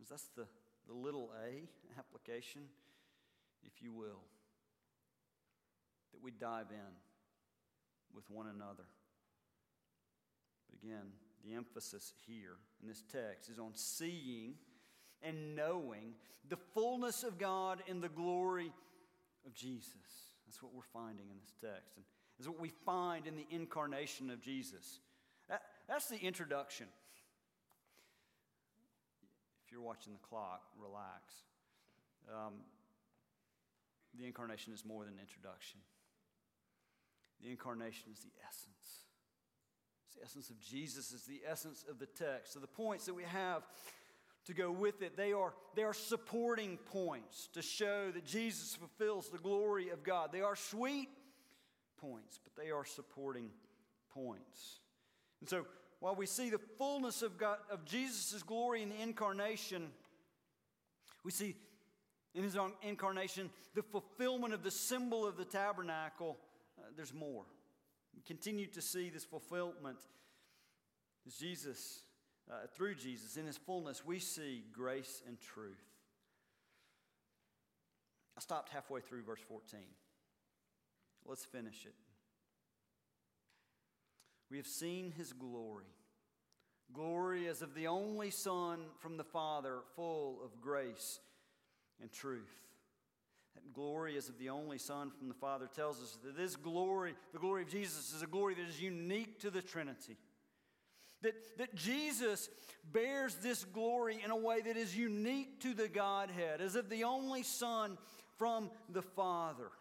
That's 0.08 0.28
the 0.36 0.46
the 0.86 0.94
little 0.94 1.30
a 1.44 1.62
application, 1.98 2.62
if 3.64 3.82
you 3.82 3.92
will, 3.92 4.22
that 6.12 6.22
we 6.22 6.30
dive 6.30 6.70
in 6.70 6.94
with 8.14 8.28
one 8.30 8.46
another. 8.46 8.84
But 10.70 10.78
again, 10.82 11.12
the 11.44 11.54
emphasis 11.54 12.12
here 12.26 12.56
in 12.80 12.88
this 12.88 13.02
text 13.12 13.50
is 13.50 13.58
on 13.58 13.72
seeing 13.74 14.54
and 15.22 15.56
knowing 15.56 16.14
the 16.48 16.56
fullness 16.74 17.22
of 17.22 17.38
God 17.38 17.82
in 17.86 18.00
the 18.00 18.08
glory 18.08 18.72
of 19.44 19.54
Jesus. 19.54 20.32
That's 20.46 20.62
what 20.62 20.72
we're 20.74 20.82
finding 20.92 21.26
in 21.30 21.36
this 21.40 21.54
text. 21.60 21.96
And 21.96 22.04
is 22.38 22.48
what 22.48 22.60
we 22.60 22.68
find 22.68 23.26
in 23.26 23.36
the 23.36 23.46
incarnation 23.50 24.30
of 24.30 24.40
Jesus. 24.40 25.00
That, 25.48 25.62
that's 25.88 26.08
the 26.08 26.18
introduction 26.18 26.86
If 29.64 29.72
you're 29.72 29.80
watching 29.80 30.12
the 30.12 30.18
clock, 30.18 30.62
relax. 30.78 31.34
Um, 32.28 32.54
the 34.18 34.26
incarnation 34.26 34.72
is 34.72 34.84
more 34.84 35.04
than 35.04 35.14
an 35.14 35.20
introduction. 35.20 35.80
The 37.42 37.50
incarnation 37.50 38.10
is 38.12 38.20
the 38.20 38.32
essence. 38.46 39.04
It's 40.06 40.14
the 40.16 40.24
essence 40.24 40.50
of 40.50 40.60
Jesus, 40.60 41.12
is 41.12 41.24
the 41.24 41.40
essence 41.48 41.84
of 41.88 41.98
the 41.98 42.06
text. 42.06 42.52
So 42.54 42.60
the 42.60 42.66
points 42.66 43.06
that 43.06 43.14
we 43.14 43.24
have 43.24 43.62
to 44.46 44.54
go 44.54 44.70
with 44.70 45.02
it, 45.02 45.16
they 45.16 45.32
are, 45.32 45.52
they 45.74 45.82
are 45.82 45.92
supporting 45.92 46.78
points 46.78 47.48
to 47.52 47.62
show 47.62 48.10
that 48.12 48.24
Jesus 48.24 48.76
fulfills 48.76 49.28
the 49.28 49.38
glory 49.38 49.90
of 49.90 50.04
God. 50.04 50.30
They 50.32 50.40
are 50.40 50.56
sweet 50.56 51.08
points, 51.98 52.38
but 52.42 52.62
they 52.62 52.70
are 52.70 52.84
supporting 52.84 53.50
points. 54.12 54.80
And 55.40 55.48
so 55.48 55.66
while 56.00 56.14
we 56.14 56.26
see 56.26 56.50
the 56.50 56.60
fullness 56.78 57.22
of, 57.22 57.38
God, 57.38 57.58
of 57.70 57.84
Jesus' 57.84 58.42
glory 58.42 58.82
in 58.82 58.90
the 58.90 59.00
incarnation, 59.02 59.88
we 61.24 61.32
see 61.32 61.56
in 62.34 62.44
his 62.44 62.56
incarnation 62.82 63.50
the 63.74 63.82
fulfillment 63.82 64.54
of 64.54 64.62
the 64.62 64.70
symbol 64.70 65.26
of 65.26 65.36
the 65.36 65.44
tabernacle. 65.44 66.38
Uh, 66.78 66.82
there's 66.94 67.14
more. 67.14 67.44
We 68.14 68.22
continue 68.22 68.66
to 68.68 68.80
see 68.80 69.10
this 69.10 69.24
fulfillment 69.24 69.98
as 71.26 71.34
Jesus, 71.34 72.02
uh, 72.50 72.66
through 72.74 72.94
Jesus, 72.94 73.36
in 73.36 73.46
his 73.46 73.56
fullness, 73.56 74.04
we 74.04 74.18
see 74.18 74.64
grace 74.72 75.22
and 75.26 75.40
truth. 75.40 75.82
I 78.36 78.40
stopped 78.40 78.68
halfway 78.68 79.00
through 79.00 79.22
verse 79.22 79.40
14. 79.48 79.80
Let's 81.24 81.44
finish 81.44 81.86
it. 81.86 81.94
We 84.50 84.58
have 84.58 84.66
seen 84.66 85.12
his 85.16 85.32
glory. 85.32 85.86
Glory 86.92 87.48
as 87.48 87.62
of 87.62 87.74
the 87.74 87.88
only 87.88 88.30
Son 88.30 88.80
from 89.00 89.16
the 89.16 89.24
Father, 89.24 89.78
full 89.96 90.38
of 90.44 90.60
grace 90.60 91.18
and 92.00 92.12
truth. 92.12 92.54
That 93.54 93.72
glory 93.72 94.16
as 94.16 94.28
of 94.28 94.38
the 94.38 94.50
only 94.50 94.78
Son 94.78 95.10
from 95.10 95.28
the 95.28 95.34
Father 95.34 95.68
tells 95.74 96.00
us 96.00 96.16
that 96.22 96.36
this 96.36 96.54
glory, 96.54 97.14
the 97.32 97.40
glory 97.40 97.62
of 97.62 97.68
Jesus, 97.68 98.12
is 98.12 98.22
a 98.22 98.26
glory 98.26 98.54
that 98.54 98.68
is 98.68 98.80
unique 98.80 99.40
to 99.40 99.50
the 99.50 99.62
Trinity. 99.62 100.16
That, 101.26 101.58
that 101.58 101.74
Jesus 101.74 102.48
bears 102.92 103.34
this 103.42 103.64
glory 103.64 104.20
in 104.24 104.30
a 104.30 104.36
way 104.36 104.60
that 104.60 104.76
is 104.76 104.96
unique 104.96 105.60
to 105.62 105.74
the 105.74 105.88
Godhead, 105.88 106.60
as 106.60 106.76
of 106.76 106.88
the 106.88 107.02
only 107.02 107.42
Son 107.42 107.98
from 108.38 108.70
the 108.88 109.02
Father. 109.02 109.72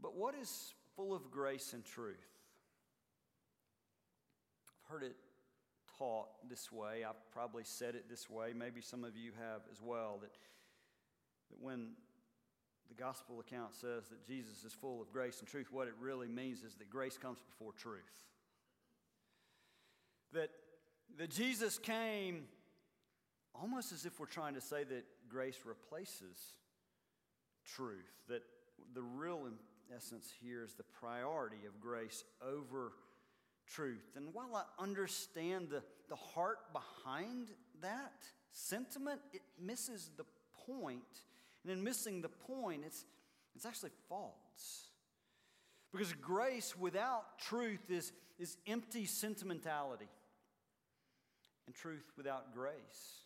But 0.00 0.16
what 0.16 0.34
is 0.34 0.72
full 0.96 1.14
of 1.14 1.30
grace 1.30 1.74
and 1.74 1.84
truth? 1.84 2.16
I've 4.86 4.90
heard 4.90 5.02
it 5.02 5.16
taught 5.98 6.28
this 6.48 6.72
way. 6.72 7.04
I've 7.06 7.30
probably 7.30 7.64
said 7.64 7.94
it 7.94 8.08
this 8.08 8.30
way. 8.30 8.54
Maybe 8.56 8.80
some 8.80 9.04
of 9.04 9.14
you 9.18 9.32
have 9.38 9.60
as 9.70 9.82
well. 9.82 10.16
That, 10.22 10.30
that 11.50 11.60
when 11.60 11.90
the 12.88 12.94
gospel 12.94 13.38
account 13.38 13.74
says 13.74 14.08
that 14.08 14.26
Jesus 14.26 14.64
is 14.64 14.72
full 14.72 15.02
of 15.02 15.12
grace 15.12 15.40
and 15.40 15.46
truth, 15.46 15.68
what 15.70 15.88
it 15.88 15.94
really 16.00 16.28
means 16.28 16.62
is 16.62 16.76
that 16.76 16.88
grace 16.88 17.18
comes 17.18 17.40
before 17.50 17.72
truth. 17.72 18.10
That, 20.32 20.50
that 21.18 21.30
Jesus 21.30 21.78
came 21.78 22.44
almost 23.54 23.92
as 23.92 24.06
if 24.06 24.18
we're 24.20 24.26
trying 24.26 24.54
to 24.54 24.60
say 24.60 24.84
that 24.84 25.04
grace 25.28 25.58
replaces 25.64 26.54
truth. 27.64 28.10
That 28.28 28.42
the 28.94 29.02
real 29.02 29.48
essence 29.94 30.30
here 30.40 30.62
is 30.62 30.74
the 30.74 30.84
priority 30.84 31.66
of 31.66 31.80
grace 31.80 32.24
over 32.42 32.92
truth. 33.66 34.16
And 34.16 34.32
while 34.32 34.56
I 34.56 34.82
understand 34.82 35.68
the, 35.70 35.82
the 36.08 36.16
heart 36.16 36.58
behind 36.72 37.48
that 37.82 38.24
sentiment, 38.52 39.20
it 39.32 39.42
misses 39.60 40.10
the 40.16 40.24
point. 40.66 41.02
And 41.62 41.72
in 41.72 41.82
missing 41.82 42.22
the 42.22 42.28
point, 42.28 42.82
it's, 42.86 43.04
it's 43.54 43.66
actually 43.66 43.90
false. 44.08 44.88
Because 45.92 46.12
grace 46.14 46.76
without 46.76 47.38
truth 47.38 47.90
is, 47.90 48.12
is 48.38 48.56
empty 48.66 49.06
sentimentality. 49.06 50.08
And 51.70 51.74
truth 51.76 52.10
without 52.16 52.52
grace 52.52 53.22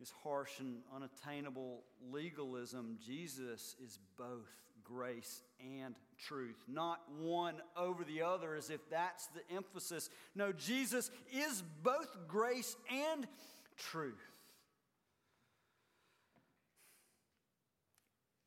is 0.00 0.12
harsh 0.22 0.60
and 0.60 0.82
unattainable 0.94 1.82
legalism. 2.12 2.96
Jesus 3.04 3.74
is 3.84 3.98
both 4.16 4.46
grace 4.84 5.42
and 5.60 5.96
truth, 6.16 6.62
not 6.68 7.00
one 7.18 7.56
over 7.76 8.04
the 8.04 8.22
other 8.22 8.54
as 8.54 8.70
if 8.70 8.88
that's 8.88 9.26
the 9.26 9.40
emphasis. 9.52 10.10
No, 10.36 10.52
Jesus 10.52 11.10
is 11.32 11.64
both 11.82 12.16
grace 12.28 12.76
and 12.88 13.26
truth. 13.76 14.14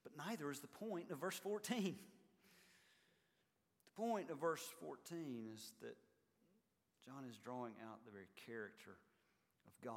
But 0.06 0.14
neither 0.30 0.50
is 0.50 0.62
the 0.62 0.68
point 0.68 1.12
of 1.12 1.20
verse 1.20 1.38
14. 1.40 1.98
The 3.84 4.02
point 4.02 4.30
of 4.30 4.40
verse 4.40 4.64
14 4.80 5.50
is 5.54 5.74
that 5.82 5.98
John 7.10 7.26
is 7.28 7.38
drawing 7.38 7.74
out 7.90 8.06
the 8.06 8.12
very 8.12 8.28
character 8.46 8.98
God. 9.84 9.96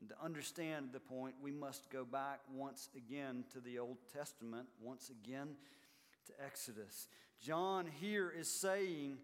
And 0.00 0.08
to 0.08 0.16
understand 0.22 0.88
the 0.92 1.00
point, 1.00 1.34
we 1.40 1.52
must 1.52 1.90
go 1.90 2.04
back 2.04 2.40
once 2.52 2.88
again 2.96 3.44
to 3.52 3.60
the 3.60 3.78
Old 3.78 3.98
Testament, 4.12 4.66
once 4.80 5.10
again 5.10 5.54
to 6.26 6.32
Exodus. 6.44 7.08
John 7.40 7.86
here 8.00 8.32
is 8.36 8.48
saying 8.48 9.18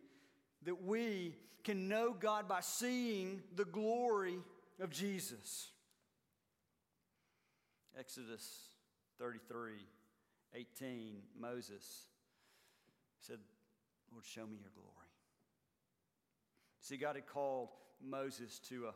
that 0.64 0.82
we 0.84 1.34
can 1.64 1.88
know 1.88 2.14
God 2.18 2.48
by 2.48 2.60
seeing 2.60 3.42
the 3.54 3.64
glory 3.64 4.38
of 4.80 4.90
Jesus. 4.90 5.70
Exodus 7.98 8.68
33 9.18 9.72
18, 10.54 11.16
Moses 11.38 12.06
said, 13.20 13.38
Lord, 14.10 14.24
show 14.24 14.46
me 14.46 14.56
your 14.60 14.70
glory. 14.74 14.88
See, 16.80 16.96
God 16.96 17.16
had 17.16 17.26
called 17.26 17.68
Moses 18.02 18.58
to, 18.70 18.86
a, 18.86 18.94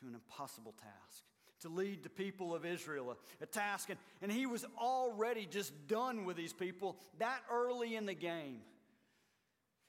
to 0.00 0.06
an 0.06 0.14
impossible 0.14 0.74
task 0.80 1.24
to 1.60 1.68
lead 1.68 2.02
the 2.02 2.08
people 2.08 2.54
of 2.54 2.64
Israel, 2.64 3.16
a, 3.40 3.46
task, 3.46 3.90
and, 3.90 3.98
and 4.22 4.30
he 4.30 4.46
was 4.46 4.64
already 4.80 5.44
just 5.44 5.72
done 5.88 6.24
with 6.24 6.36
these 6.36 6.52
people 6.52 6.96
that 7.18 7.40
early 7.52 7.96
in 7.96 8.06
the 8.06 8.14
game. 8.14 8.60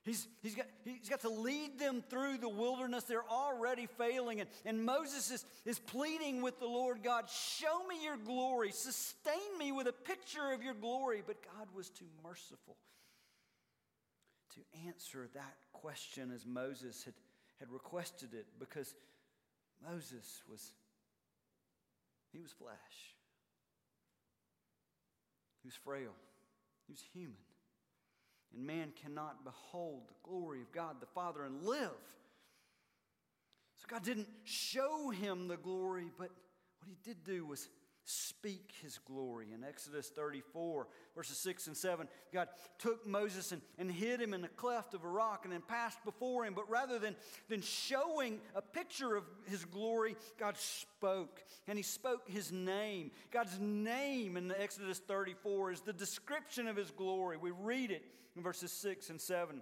He's, 0.05 0.27
he's, 0.41 0.55
got, 0.55 0.65
he's 0.85 1.09
got 1.09 1.21
to 1.21 1.29
lead 1.29 1.77
them 1.77 2.03
through 2.09 2.37
the 2.37 2.49
wilderness. 2.49 3.03
They're 3.03 3.29
already 3.29 3.85
failing. 3.85 4.39
And, 4.39 4.49
and 4.65 4.83
Moses 4.83 5.29
is, 5.29 5.45
is 5.65 5.77
pleading 5.77 6.41
with 6.41 6.59
the 6.59 6.65
Lord 6.65 7.03
God, 7.03 7.25
Show 7.29 7.85
me 7.87 8.03
your 8.03 8.17
glory. 8.17 8.71
Sustain 8.71 9.57
me 9.59 9.71
with 9.71 9.87
a 9.87 9.91
picture 9.93 10.51
of 10.53 10.63
your 10.63 10.73
glory. 10.73 11.21
But 11.25 11.37
God 11.43 11.67
was 11.75 11.89
too 11.89 12.07
merciful 12.23 12.77
to 14.55 14.61
answer 14.87 15.27
that 15.33 15.57
question 15.73 16.31
as 16.33 16.45
Moses 16.45 17.03
had, 17.03 17.13
had 17.59 17.69
requested 17.69 18.33
it 18.33 18.47
because 18.57 18.95
Moses 19.87 20.41
was, 20.49 20.73
he 22.31 22.39
was 22.39 22.51
flesh. 22.51 22.75
He 25.61 25.67
was 25.67 25.75
frail. 25.75 26.11
He 26.87 26.93
was 26.93 27.01
human. 27.13 27.35
And 28.53 28.65
man 28.65 28.91
cannot 29.01 29.43
behold 29.43 30.03
the 30.07 30.29
glory 30.29 30.61
of 30.61 30.71
God 30.71 30.97
the 30.99 31.05
Father 31.07 31.43
and 31.43 31.63
live. 31.63 31.91
So 33.77 33.85
God 33.87 34.03
didn't 34.03 34.27
show 34.43 35.09
him 35.09 35.47
the 35.47 35.57
glory, 35.57 36.11
but 36.17 36.29
what 36.79 36.87
he 36.87 36.97
did 37.03 37.23
do 37.23 37.45
was 37.45 37.69
speak 38.09 38.71
his 38.81 38.97
glory. 39.05 39.47
In 39.53 39.63
Exodus 39.63 40.09
34, 40.09 40.87
verses 41.15 41.37
6 41.37 41.67
and 41.67 41.77
7, 41.77 42.07
God 42.33 42.47
took 42.79 43.05
Moses 43.05 43.51
and, 43.51 43.61
and 43.77 43.91
hid 43.91 44.19
him 44.19 44.33
in 44.33 44.41
the 44.41 44.47
cleft 44.47 44.93
of 44.93 45.03
a 45.03 45.07
rock 45.07 45.41
and 45.43 45.53
then 45.53 45.61
passed 45.61 46.03
before 46.03 46.45
him. 46.45 46.53
But 46.53 46.69
rather 46.69 46.97
than, 46.97 47.15
than 47.49 47.61
showing 47.61 48.39
a 48.55 48.61
picture 48.61 49.15
of 49.15 49.23
his 49.47 49.63
glory, 49.65 50.15
God 50.39 50.57
spoke. 50.57 51.43
And 51.67 51.77
he 51.77 51.83
spoke 51.83 52.27
his 52.27 52.51
name. 52.51 53.11
God's 53.31 53.59
name 53.59 54.37
in 54.37 54.51
Exodus 54.59 54.99
34 54.99 55.73
is 55.73 55.81
the 55.81 55.93
description 55.93 56.67
of 56.67 56.75
his 56.75 56.91
glory. 56.91 57.37
We 57.37 57.51
read 57.51 57.91
it 57.91 58.03
in 58.35 58.41
verses 58.41 58.71
6 58.71 59.11
and 59.11 59.21
7. 59.21 59.61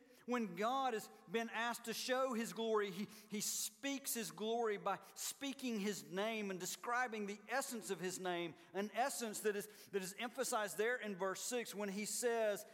when 0.25 0.49
God 0.55 0.93
has 0.93 1.07
been 1.31 1.49
asked 1.55 1.85
to 1.85 1.93
show 1.93 2.33
his 2.33 2.53
glory, 2.53 2.91
he, 2.91 3.07
he 3.29 3.41
speaks 3.41 4.13
his 4.13 4.31
glory 4.31 4.77
by 4.77 4.97
speaking 5.15 5.79
his 5.79 6.03
name 6.11 6.51
and 6.51 6.59
describing 6.59 7.27
the 7.27 7.37
essence 7.49 7.91
of 7.91 7.99
his 7.99 8.19
name, 8.19 8.53
an 8.73 8.89
essence 8.97 9.39
that 9.41 9.55
is, 9.55 9.67
that 9.91 10.03
is 10.03 10.15
emphasized 10.19 10.77
there 10.77 10.97
in 10.97 11.15
verse 11.15 11.41
6 11.41 11.75
when 11.75 11.89
he 11.89 12.05
says, 12.05 12.65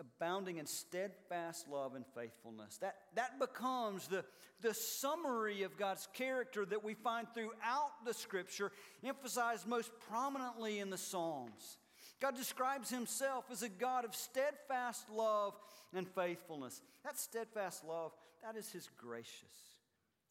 abounding 0.00 0.58
in 0.58 0.66
steadfast 0.66 1.68
love 1.68 1.94
and 1.94 2.04
faithfulness. 2.14 2.78
That, 2.78 2.96
that 3.14 3.38
becomes 3.38 4.08
the, 4.08 4.24
the 4.60 4.74
summary 4.74 5.62
of 5.62 5.76
God's 5.76 6.08
character 6.14 6.64
that 6.64 6.82
we 6.82 6.94
find 6.94 7.26
throughout 7.32 8.04
the 8.04 8.14
scripture, 8.14 8.72
emphasized 9.04 9.66
most 9.66 9.90
prominently 10.08 10.80
in 10.80 10.90
the 10.90 10.98
Psalms. 10.98 11.78
God 12.22 12.36
describes 12.36 12.88
himself 12.88 13.46
as 13.50 13.64
a 13.64 13.68
God 13.68 14.04
of 14.04 14.14
steadfast 14.14 15.10
love 15.10 15.54
and 15.92 16.06
faithfulness. 16.06 16.80
That 17.02 17.18
steadfast 17.18 17.84
love, 17.84 18.12
that 18.44 18.56
is 18.56 18.70
his 18.70 18.88
gracious, 18.96 19.80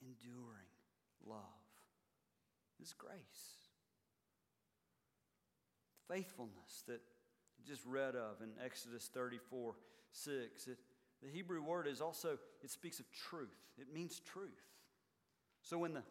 enduring 0.02 0.72
love, 1.28 1.38
his 2.80 2.94
grace. 2.94 3.12
Faithfulness 6.08 6.84
that 6.88 7.02
just 7.68 7.86
read 7.86 8.16
of 8.16 8.42
in 8.42 8.52
Exodus 8.64 9.10
34 9.14 9.76
6. 10.14 10.68
It, 10.68 10.78
the 11.22 11.30
Hebrew 11.30 11.62
word 11.62 11.88
is 11.88 12.00
also, 12.00 12.38
it 12.64 12.72
speaks 12.72 13.02
of 13.02 13.06
truth. 13.12 13.50
It 13.78 13.94
means 13.94 14.22
truth. 14.22 14.50
So 15.62 15.78
when 15.78 15.94
the 15.94 16.04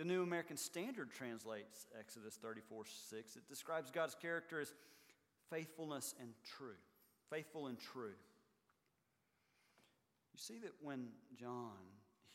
the 0.00 0.06
New 0.06 0.22
American 0.22 0.56
Standard 0.56 1.10
translates 1.12 1.84
Exodus 1.98 2.38
34 2.40 2.84
6. 3.10 3.36
It 3.36 3.46
describes 3.46 3.90
God's 3.90 4.14
character 4.14 4.58
as 4.58 4.72
faithfulness 5.50 6.14
and 6.18 6.30
true. 6.56 6.78
Faithful 7.28 7.66
and 7.66 7.78
true. 7.78 8.16
You 10.32 10.38
see 10.38 10.58
that 10.60 10.72
when 10.80 11.08
John 11.38 11.76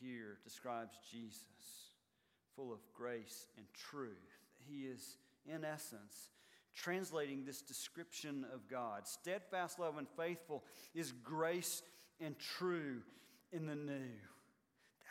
here 0.00 0.38
describes 0.44 0.96
Jesus, 1.10 1.90
full 2.54 2.72
of 2.72 2.78
grace 2.94 3.48
and 3.56 3.66
truth, 3.74 4.14
he 4.68 4.82
is, 4.84 5.16
in 5.44 5.64
essence, 5.64 6.30
translating 6.72 7.44
this 7.44 7.62
description 7.62 8.46
of 8.54 8.68
God. 8.68 9.08
Steadfast 9.08 9.80
love 9.80 9.98
and 9.98 10.06
faithful 10.16 10.62
is 10.94 11.10
grace 11.10 11.82
and 12.20 12.38
true 12.38 13.02
in 13.50 13.66
the 13.66 13.74
new. 13.74 14.14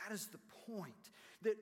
That 0.07 0.13
is 0.13 0.27
the 0.27 0.39
point. 0.65 0.93
That 1.41 1.57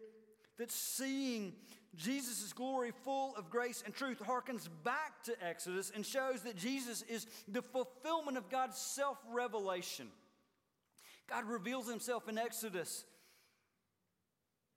that 0.57 0.71
seeing 0.71 1.53
Jesus' 1.95 2.53
glory 2.53 2.91
full 3.03 3.35
of 3.35 3.49
grace 3.49 3.83
and 3.85 3.93
truth 3.93 4.19
harkens 4.19 4.67
back 4.83 5.23
to 5.23 5.35
Exodus 5.45 5.91
and 5.93 6.05
shows 6.05 6.41
that 6.41 6.57
Jesus 6.57 7.03
is 7.03 7.27
the 7.47 7.61
fulfillment 7.61 8.37
of 8.37 8.49
God's 8.49 8.77
self 8.77 9.17
revelation. 9.31 10.07
God 11.29 11.45
reveals 11.45 11.89
himself 11.89 12.27
in 12.27 12.37
Exodus 12.37 13.05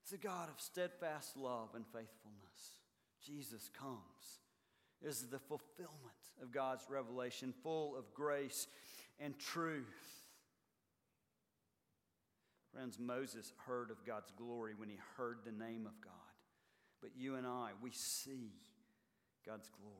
as 0.06 0.12
a 0.12 0.18
God 0.18 0.48
of 0.48 0.60
steadfast 0.60 1.36
love 1.36 1.70
and 1.74 1.84
faithfulness. 1.86 2.76
Jesus 3.24 3.70
comes 3.78 4.40
as 5.06 5.22
the 5.22 5.38
fulfillment 5.38 5.90
of 6.42 6.52
God's 6.52 6.84
revelation, 6.88 7.52
full 7.62 7.96
of 7.96 8.12
grace 8.14 8.66
and 9.18 9.38
truth. 9.38 10.25
Friends, 12.76 12.98
Moses 12.98 13.54
heard 13.66 13.90
of 13.90 14.04
God's 14.04 14.30
glory 14.36 14.74
when 14.76 14.90
he 14.90 14.98
heard 15.16 15.38
the 15.46 15.50
name 15.50 15.86
of 15.86 15.98
God. 16.04 16.12
But 17.00 17.12
you 17.16 17.36
and 17.36 17.46
I, 17.46 17.70
we 17.80 17.90
see 17.90 18.52
God's 19.46 19.70
glory. 19.70 19.94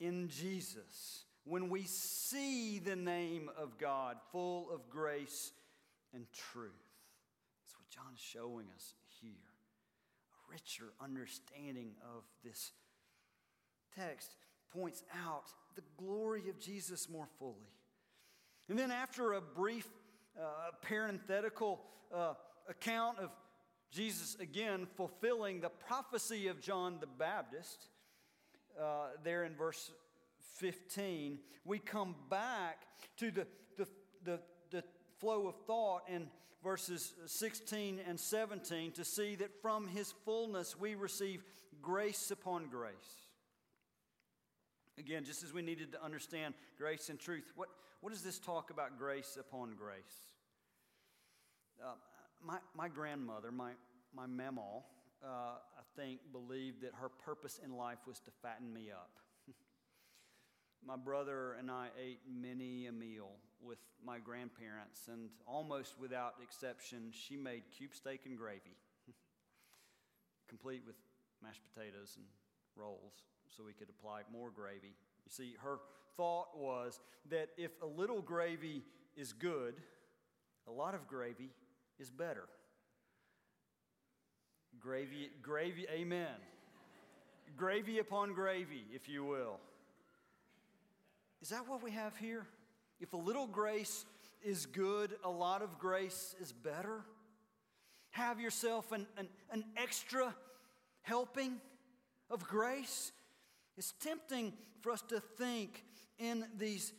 In 0.00 0.30
Jesus, 0.30 1.24
when 1.44 1.68
we 1.68 1.82
see 1.82 2.78
the 2.78 2.96
name 2.96 3.50
of 3.58 3.76
God 3.76 4.16
full 4.32 4.70
of 4.70 4.88
grace 4.88 5.52
and 6.14 6.24
truth, 6.32 6.72
that's 7.62 7.76
what 7.76 7.90
John 7.90 8.14
is 8.14 8.20
showing 8.20 8.64
us 8.74 8.94
here. 9.20 9.30
A 10.32 10.50
richer 10.50 10.94
understanding 10.98 11.90
of 12.02 12.22
this 12.42 12.72
text 13.94 14.34
points 14.72 15.02
out 15.26 15.44
the 15.76 15.82
glory 15.98 16.48
of 16.48 16.58
Jesus 16.58 17.10
more 17.10 17.28
fully. 17.38 17.74
And 18.70 18.78
then, 18.78 18.90
after 18.90 19.32
a 19.32 19.42
brief 19.42 19.86
uh, 20.40 20.70
parenthetical 20.82 21.80
uh, 22.14 22.34
account 22.68 23.18
of 23.18 23.30
Jesus 23.90 24.36
again 24.40 24.86
fulfilling 24.96 25.60
the 25.60 25.68
prophecy 25.68 26.48
of 26.48 26.60
John 26.60 26.98
the 27.00 27.06
Baptist, 27.06 27.88
uh, 28.80 29.08
there 29.24 29.44
in 29.44 29.54
verse 29.54 29.90
15, 30.56 31.38
we 31.64 31.78
come 31.78 32.14
back 32.28 32.82
to 33.16 33.30
the, 33.30 33.46
the, 33.76 33.86
the, 34.24 34.40
the 34.70 34.84
flow 35.18 35.48
of 35.48 35.56
thought 35.66 36.02
in 36.08 36.28
verses 36.62 37.14
16 37.26 38.00
and 38.06 38.18
17 38.18 38.92
to 38.92 39.04
see 39.04 39.34
that 39.36 39.60
from 39.60 39.88
his 39.88 40.14
fullness 40.24 40.78
we 40.78 40.94
receive 40.94 41.42
grace 41.82 42.30
upon 42.30 42.68
grace. 42.68 42.94
Again, 44.98 45.24
just 45.24 45.42
as 45.42 45.52
we 45.52 45.62
needed 45.62 45.92
to 45.92 46.04
understand 46.04 46.54
grace 46.76 47.08
and 47.08 47.18
truth, 47.18 47.52
what, 47.56 47.68
what 48.00 48.12
does 48.12 48.22
this 48.22 48.38
talk 48.38 48.70
about 48.70 48.98
grace 48.98 49.36
upon 49.40 49.74
grace? 49.76 50.29
Uh, 51.82 51.94
my, 52.44 52.58
my 52.76 52.88
grandmother, 52.88 53.50
my, 53.50 53.72
my 54.14 54.26
mamaw, 54.26 54.82
uh, 55.24 55.26
I 55.26 55.82
think, 55.96 56.20
believed 56.32 56.82
that 56.82 56.92
her 57.00 57.08
purpose 57.08 57.58
in 57.64 57.76
life 57.76 57.98
was 58.06 58.20
to 58.20 58.30
fatten 58.42 58.72
me 58.72 58.90
up. 58.90 59.10
my 60.86 60.96
brother 60.96 61.56
and 61.58 61.70
I 61.70 61.88
ate 61.98 62.20
many 62.30 62.86
a 62.86 62.92
meal 62.92 63.30
with 63.62 63.78
my 64.04 64.18
grandparents, 64.18 65.08
and 65.08 65.30
almost 65.46 65.94
without 65.98 66.34
exception, 66.42 67.12
she 67.12 67.36
made 67.36 67.62
cube 67.76 67.94
steak 67.94 68.20
and 68.24 68.36
gravy, 68.36 68.76
complete 70.48 70.82
with 70.86 70.96
mashed 71.42 71.62
potatoes 71.72 72.14
and 72.16 72.24
rolls, 72.76 73.24
so 73.48 73.62
we 73.64 73.72
could 73.72 73.88
apply 73.88 74.22
more 74.32 74.50
gravy. 74.50 74.94
You 75.24 75.30
see, 75.30 75.54
her 75.62 75.78
thought 76.16 76.56
was 76.56 77.00
that 77.30 77.50
if 77.56 77.70
a 77.82 77.86
little 77.86 78.22
gravy 78.22 78.82
is 79.16 79.32
good, 79.32 79.74
a 80.66 80.72
lot 80.72 80.94
of 80.94 81.06
gravy 81.06 81.50
is 82.00 82.10
better. 82.10 82.44
Gravy, 84.80 85.30
gravy, 85.42 85.86
amen. 85.92 86.34
gravy 87.56 87.98
upon 87.98 88.32
gravy, 88.32 88.84
if 88.94 89.08
you 89.08 89.22
will. 89.22 89.58
Is 91.42 91.50
that 91.50 91.68
what 91.68 91.82
we 91.82 91.90
have 91.90 92.16
here? 92.16 92.46
If 93.00 93.12
a 93.12 93.18
little 93.18 93.46
grace 93.46 94.06
is 94.42 94.64
good, 94.64 95.14
a 95.24 95.30
lot 95.30 95.60
of 95.60 95.78
grace 95.78 96.34
is 96.40 96.52
better. 96.52 97.02
Have 98.10 98.40
yourself 98.40 98.92
an, 98.92 99.06
an, 99.18 99.28
an 99.50 99.64
extra 99.76 100.34
helping 101.02 101.56
of 102.30 102.46
grace. 102.46 103.12
It's 103.76 103.92
tempting 104.00 104.54
for 104.80 104.92
us 104.92 105.02
to 105.08 105.20
think 105.20 105.84
in 106.18 106.46
these 106.56 106.92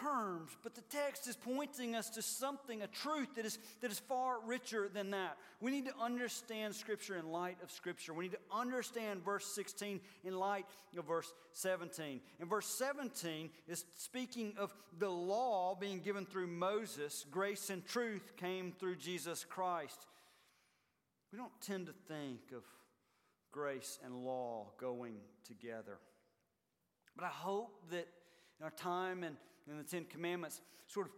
terms, 0.00 0.56
but 0.62 0.74
the 0.74 0.82
text 0.82 1.28
is 1.28 1.36
pointing 1.36 1.94
us 1.94 2.10
to 2.10 2.22
something, 2.22 2.82
a 2.82 2.86
truth 2.86 3.34
that 3.36 3.44
is, 3.44 3.58
that 3.80 3.90
is 3.90 3.98
far 3.98 4.36
richer 4.44 4.88
than 4.92 5.10
that. 5.10 5.36
We 5.60 5.70
need 5.70 5.86
to 5.86 5.94
understand 6.00 6.74
Scripture 6.74 7.16
in 7.16 7.30
light 7.30 7.58
of 7.62 7.70
Scripture. 7.70 8.14
We 8.14 8.24
need 8.24 8.32
to 8.32 8.56
understand 8.56 9.24
verse 9.24 9.46
16 9.46 10.00
in 10.24 10.38
light 10.38 10.66
of 10.96 11.06
verse 11.06 11.32
17. 11.52 12.20
And 12.40 12.48
verse 12.48 12.66
17 12.66 13.50
is 13.68 13.84
speaking 13.96 14.54
of 14.58 14.74
the 14.98 15.10
law 15.10 15.76
being 15.78 16.00
given 16.00 16.26
through 16.26 16.48
Moses, 16.48 17.24
grace 17.30 17.70
and 17.70 17.84
truth 17.84 18.32
came 18.36 18.72
through 18.72 18.96
Jesus 18.96 19.44
Christ. 19.44 20.06
We 21.32 21.38
don't 21.38 21.60
tend 21.60 21.86
to 21.86 21.94
think 22.08 22.52
of 22.54 22.62
grace 23.52 23.98
and 24.04 24.24
law 24.24 24.72
going 24.78 25.16
together. 25.44 25.98
But 27.16 27.24
I 27.24 27.28
hope 27.28 27.90
that 27.90 28.08
in 28.58 28.64
our 28.64 28.70
time 28.70 29.22
and 29.22 29.36
in 29.70 29.78
the 29.78 29.84
Ten 29.84 30.04
Commandments 30.04 30.60
sort 30.86 31.06
of 31.06 31.12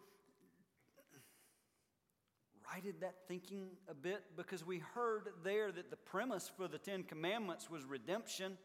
righted 2.73 3.01
that 3.01 3.15
thinking 3.29 3.69
a 3.89 3.95
bit 3.95 4.23
because 4.37 4.67
we 4.67 4.79
heard 4.95 5.29
there 5.45 5.71
that 5.71 5.91
the 5.91 5.97
premise 5.97 6.51
for 6.57 6.67
the 6.67 6.79
Ten 6.79 7.03
Commandments 7.03 7.71
was 7.71 7.85
redemption. 7.85 8.57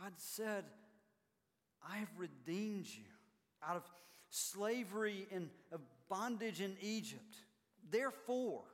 God 0.00 0.12
said, 0.16 0.64
I 1.88 1.96
have 1.96 2.10
redeemed 2.16 2.86
you 2.86 3.04
out 3.66 3.76
of 3.76 3.82
slavery 4.30 5.26
and 5.32 5.48
of 5.72 5.80
bondage 6.08 6.60
in 6.60 6.76
Egypt. 6.80 7.36
Therefore, 7.90 8.64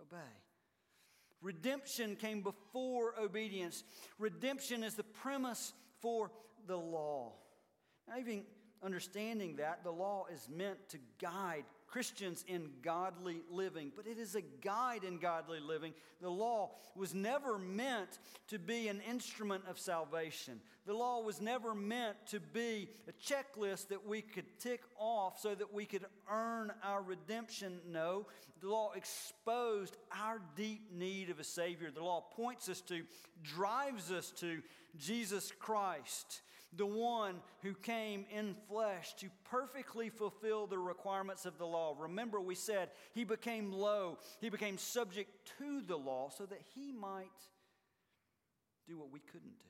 obey. 0.00 0.16
Redemption 1.42 2.16
came 2.16 2.42
before 2.42 3.14
obedience. 3.20 3.84
Redemption 4.18 4.82
is 4.82 4.94
the 4.94 5.04
premise 5.04 5.72
for 6.00 6.30
the 6.66 6.76
law. 6.76 7.34
Now, 8.08 8.18
even 8.18 8.44
understanding 8.82 9.56
that, 9.56 9.82
the 9.82 9.90
law 9.90 10.26
is 10.32 10.48
meant 10.48 10.88
to 10.90 10.98
guide 11.20 11.64
Christians 11.86 12.44
in 12.46 12.68
godly 12.82 13.42
living, 13.50 13.92
but 13.94 14.06
it 14.06 14.18
is 14.18 14.34
a 14.34 14.42
guide 14.60 15.04
in 15.04 15.18
godly 15.18 15.60
living. 15.60 15.94
The 16.20 16.28
law 16.28 16.72
was 16.94 17.14
never 17.14 17.58
meant 17.58 18.18
to 18.48 18.58
be 18.58 18.88
an 18.88 19.00
instrument 19.08 19.64
of 19.68 19.78
salvation. 19.78 20.60
The 20.84 20.94
law 20.94 21.20
was 21.20 21.40
never 21.40 21.74
meant 21.74 22.16
to 22.28 22.40
be 22.40 22.88
a 23.08 23.12
checklist 23.12 23.88
that 23.88 24.06
we 24.06 24.20
could 24.20 24.58
tick 24.58 24.82
off 24.98 25.38
so 25.40 25.54
that 25.54 25.72
we 25.72 25.84
could 25.84 26.04
earn 26.30 26.72
our 26.82 27.02
redemption. 27.02 27.80
No, 27.88 28.26
the 28.60 28.68
law 28.68 28.92
exposed 28.94 29.96
our 30.12 30.40
deep 30.54 30.92
need 30.92 31.30
of 31.30 31.40
a 31.40 31.44
Savior. 31.44 31.90
The 31.90 32.04
law 32.04 32.24
points 32.36 32.68
us 32.68 32.80
to, 32.82 33.02
drives 33.42 34.10
us 34.10 34.30
to 34.32 34.60
Jesus 34.98 35.52
Christ 35.58 36.42
the 36.76 36.86
one 36.86 37.36
who 37.62 37.74
came 37.74 38.26
in 38.30 38.54
flesh 38.68 39.14
to 39.14 39.28
perfectly 39.44 40.08
fulfill 40.08 40.66
the 40.66 40.78
requirements 40.78 41.46
of 41.46 41.58
the 41.58 41.66
law. 41.66 41.94
Remember, 41.98 42.40
we 42.40 42.54
said 42.54 42.90
he 43.12 43.24
became 43.24 43.72
low, 43.72 44.18
he 44.40 44.50
became 44.50 44.78
subject 44.78 45.30
to 45.58 45.80
the 45.80 45.96
law 45.96 46.30
so 46.36 46.46
that 46.46 46.60
he 46.74 46.92
might 46.92 47.26
do 48.86 48.98
what 48.98 49.10
we 49.10 49.20
couldn't 49.20 49.58
do. 49.58 49.66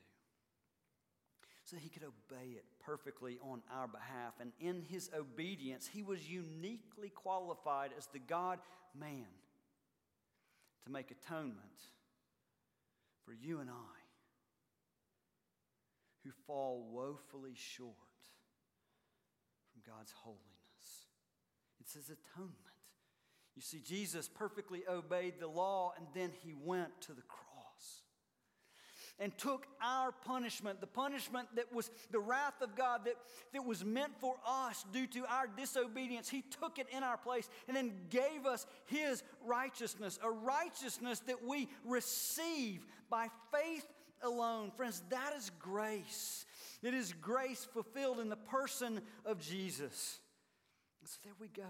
So 1.64 1.76
he 1.76 1.88
could 1.88 2.04
obey 2.04 2.50
it 2.50 2.64
perfectly 2.84 3.38
on 3.42 3.60
our 3.74 3.88
behalf. 3.88 4.34
And 4.40 4.52
in 4.60 4.82
his 4.88 5.10
obedience, 5.18 5.88
he 5.92 6.04
was 6.04 6.28
uniquely 6.30 7.08
qualified 7.08 7.90
as 7.98 8.06
the 8.06 8.20
God 8.20 8.60
man 8.98 9.26
to 10.84 10.92
make 10.92 11.10
atonement 11.10 11.56
for 13.24 13.32
you 13.32 13.58
and 13.58 13.68
I 13.68 14.05
who 16.26 16.32
fall 16.46 16.88
woefully 16.90 17.54
short 17.54 17.94
from 19.72 19.82
God's 19.86 20.12
holiness. 20.12 20.42
It's 21.80 21.94
his 21.94 22.10
atonement. 22.10 22.56
You 23.54 23.62
see, 23.62 23.80
Jesus 23.80 24.28
perfectly 24.28 24.82
obeyed 24.90 25.34
the 25.38 25.46
law 25.46 25.92
and 25.96 26.06
then 26.14 26.30
he 26.42 26.52
went 26.52 27.00
to 27.02 27.12
the 27.12 27.22
cross 27.22 27.46
and 29.18 29.36
took 29.38 29.66
our 29.80 30.12
punishment, 30.12 30.80
the 30.80 30.86
punishment 30.86 31.48
that 31.54 31.72
was 31.72 31.90
the 32.10 32.18
wrath 32.18 32.60
of 32.60 32.74
God 32.74 33.02
that, 33.04 33.14
that 33.52 33.64
was 33.64 33.84
meant 33.84 34.12
for 34.20 34.34
us 34.46 34.84
due 34.92 35.06
to 35.06 35.24
our 35.26 35.46
disobedience. 35.46 36.28
He 36.28 36.42
took 36.42 36.78
it 36.78 36.86
in 36.94 37.02
our 37.02 37.16
place 37.16 37.48
and 37.68 37.76
then 37.76 37.92
gave 38.10 38.44
us 38.44 38.66
His 38.86 39.22
righteousness, 39.46 40.18
a 40.22 40.30
righteousness 40.30 41.20
that 41.20 41.42
we 41.46 41.68
receive 41.86 42.84
by 43.08 43.28
faith 43.52 43.86
alone. 44.22 44.70
Friends, 44.76 45.02
that 45.10 45.32
is 45.36 45.50
grace. 45.58 46.44
It 46.82 46.94
is 46.94 47.12
grace 47.12 47.64
fulfilled 47.64 48.20
in 48.20 48.28
the 48.28 48.36
person 48.36 49.00
of 49.24 49.40
Jesus. 49.40 50.18
So 51.04 51.18
there 51.24 51.34
we 51.40 51.48
go. 51.48 51.62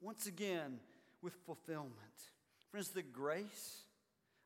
Once 0.00 0.26
again, 0.26 0.80
with 1.22 1.34
fulfillment. 1.46 1.92
Friends, 2.70 2.90
the 2.90 3.02
grace 3.02 3.84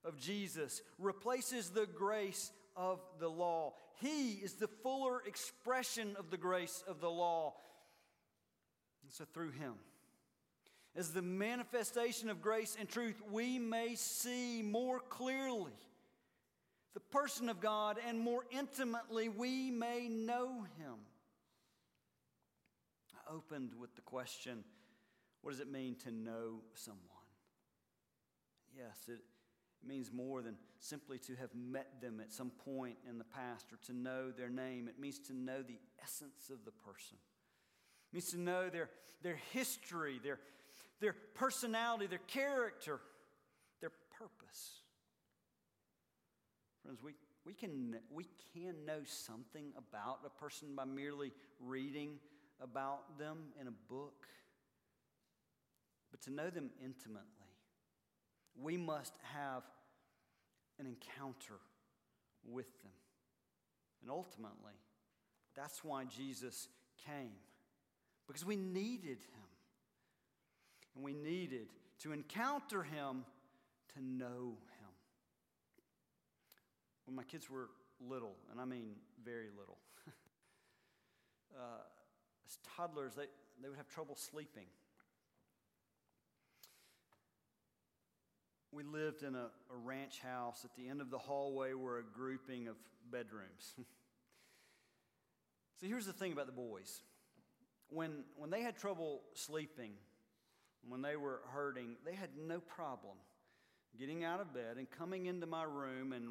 of 0.04 0.18
Jesus 0.18 0.82
replaces 0.98 1.70
the 1.70 1.86
grace 1.86 2.52
of 2.76 3.00
the 3.18 3.28
law. 3.28 3.74
He 4.00 4.32
is 4.34 4.54
the 4.54 4.68
fuller 4.68 5.22
expression 5.26 6.14
of 6.18 6.30
the 6.30 6.36
grace 6.36 6.84
of 6.86 7.00
the 7.00 7.10
law. 7.10 7.54
And 9.02 9.12
so, 9.12 9.24
through 9.32 9.50
Him, 9.52 9.74
as 10.96 11.10
the 11.10 11.22
manifestation 11.22 12.30
of 12.30 12.42
grace 12.42 12.76
and 12.78 12.88
truth, 12.88 13.20
we 13.30 13.58
may 13.58 13.94
see 13.94 14.62
more 14.62 15.00
clearly 15.00 15.72
the 16.94 17.00
person 17.00 17.48
of 17.48 17.60
God, 17.60 17.98
and 18.06 18.18
more 18.18 18.44
intimately, 18.50 19.28
we 19.28 19.70
may 19.70 20.08
know 20.08 20.66
him. 20.78 20.94
I 23.14 23.32
opened 23.32 23.70
with 23.78 23.94
the 23.94 24.02
question 24.02 24.64
what 25.42 25.52
does 25.52 25.60
it 25.60 25.70
mean 25.70 25.96
to 26.04 26.10
know 26.10 26.60
someone? 26.74 27.06
Yes, 28.76 29.08
it, 29.08 29.20
means 29.86 30.12
more 30.12 30.42
than 30.42 30.56
simply 30.78 31.18
to 31.18 31.34
have 31.36 31.50
met 31.54 32.00
them 32.00 32.20
at 32.20 32.32
some 32.32 32.50
point 32.50 32.96
in 33.08 33.18
the 33.18 33.24
past 33.24 33.72
or 33.72 33.78
to 33.86 33.92
know 33.92 34.30
their 34.30 34.48
name. 34.48 34.88
It 34.88 34.98
means 34.98 35.18
to 35.20 35.34
know 35.34 35.62
the 35.62 35.78
essence 36.02 36.50
of 36.50 36.64
the 36.64 36.70
person. 36.70 37.16
It 38.10 38.14
means 38.14 38.30
to 38.30 38.40
know 38.40 38.68
their, 38.68 38.90
their 39.22 39.38
history, 39.52 40.20
their, 40.22 40.38
their 41.00 41.14
personality, 41.34 42.06
their 42.06 42.18
character, 42.18 43.00
their 43.80 43.92
purpose. 44.18 44.82
Friends, 46.82 47.02
we, 47.02 47.12
we, 47.44 47.52
can, 47.52 47.96
we 48.10 48.26
can 48.54 48.84
know 48.86 49.00
something 49.04 49.72
about 49.76 50.20
a 50.24 50.30
person 50.30 50.68
by 50.74 50.84
merely 50.84 51.32
reading 51.60 52.18
about 52.62 53.18
them 53.18 53.38
in 53.60 53.66
a 53.66 53.72
book, 53.88 54.26
but 56.10 56.20
to 56.22 56.30
know 56.30 56.50
them 56.50 56.70
intimately, 56.84 57.24
we 58.60 58.76
must 58.76 59.14
have 59.34 59.62
an 60.78 60.86
encounter 60.86 61.60
with 62.46 62.82
them. 62.82 62.92
And 64.02 64.10
ultimately, 64.10 64.72
that's 65.54 65.84
why 65.84 66.04
Jesus 66.04 66.68
came, 67.06 67.32
because 68.26 68.44
we 68.44 68.56
needed 68.56 69.18
him. 69.18 69.48
And 70.94 71.04
we 71.04 71.12
needed 71.12 71.68
to 72.00 72.12
encounter 72.12 72.82
him 72.82 73.24
to 73.94 74.02
know. 74.04 74.56
When 77.10 77.16
my 77.16 77.24
kids 77.24 77.50
were 77.50 77.70
little, 78.08 78.36
and 78.52 78.60
I 78.60 78.64
mean 78.64 78.90
very 79.24 79.48
little, 79.58 79.78
uh, 81.58 81.82
as 82.46 82.58
toddlers, 82.76 83.16
they, 83.16 83.24
they 83.60 83.68
would 83.68 83.78
have 83.78 83.88
trouble 83.88 84.14
sleeping. 84.14 84.66
We 88.70 88.84
lived 88.84 89.24
in 89.24 89.34
a, 89.34 89.48
a 89.72 89.76
ranch 89.76 90.20
house. 90.20 90.64
At 90.64 90.76
the 90.76 90.88
end 90.88 91.00
of 91.00 91.10
the 91.10 91.18
hallway 91.18 91.72
were 91.72 91.98
a 91.98 92.04
grouping 92.04 92.68
of 92.68 92.76
bedrooms. 93.10 93.74
so 95.80 95.88
here's 95.88 96.06
the 96.06 96.12
thing 96.12 96.32
about 96.32 96.46
the 96.46 96.52
boys 96.52 97.00
when, 97.88 98.22
when 98.36 98.50
they 98.50 98.62
had 98.62 98.76
trouble 98.76 99.22
sleeping, 99.34 99.94
when 100.88 101.02
they 101.02 101.16
were 101.16 101.40
hurting, 101.52 101.96
they 102.06 102.14
had 102.14 102.30
no 102.40 102.60
problem 102.60 103.16
getting 103.98 104.22
out 104.22 104.40
of 104.40 104.54
bed 104.54 104.76
and 104.76 104.88
coming 104.88 105.26
into 105.26 105.48
my 105.48 105.64
room 105.64 106.12
and 106.12 106.28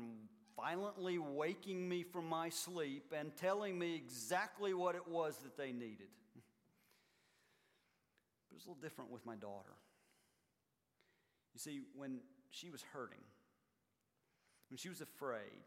violently 0.62 1.17
waking 1.17 1.88
me 1.88 2.04
from 2.04 2.28
my 2.28 2.50
sleep 2.50 3.13
and 3.17 3.36
telling 3.36 3.78
me 3.78 3.95
exactly 3.95 4.74
what 4.74 4.95
it 4.95 5.08
was 5.08 5.38
that 5.38 5.58
they 5.58 5.72
needed. 5.72 6.08
But 8.50 8.54
it 8.54 8.56
was 8.56 8.65
a 8.65 8.69
little 8.69 8.82
different 8.82 9.12
with 9.12 9.26
my 9.26 9.36
daughter. 9.36 9.76
You 11.54 11.60
see, 11.60 11.82
when 11.95 12.19
she 12.50 12.69
was 12.69 12.84
hurting, 12.93 13.24
when 14.69 14.78
she 14.78 14.89
was 14.89 15.02
afraid, 15.02 15.65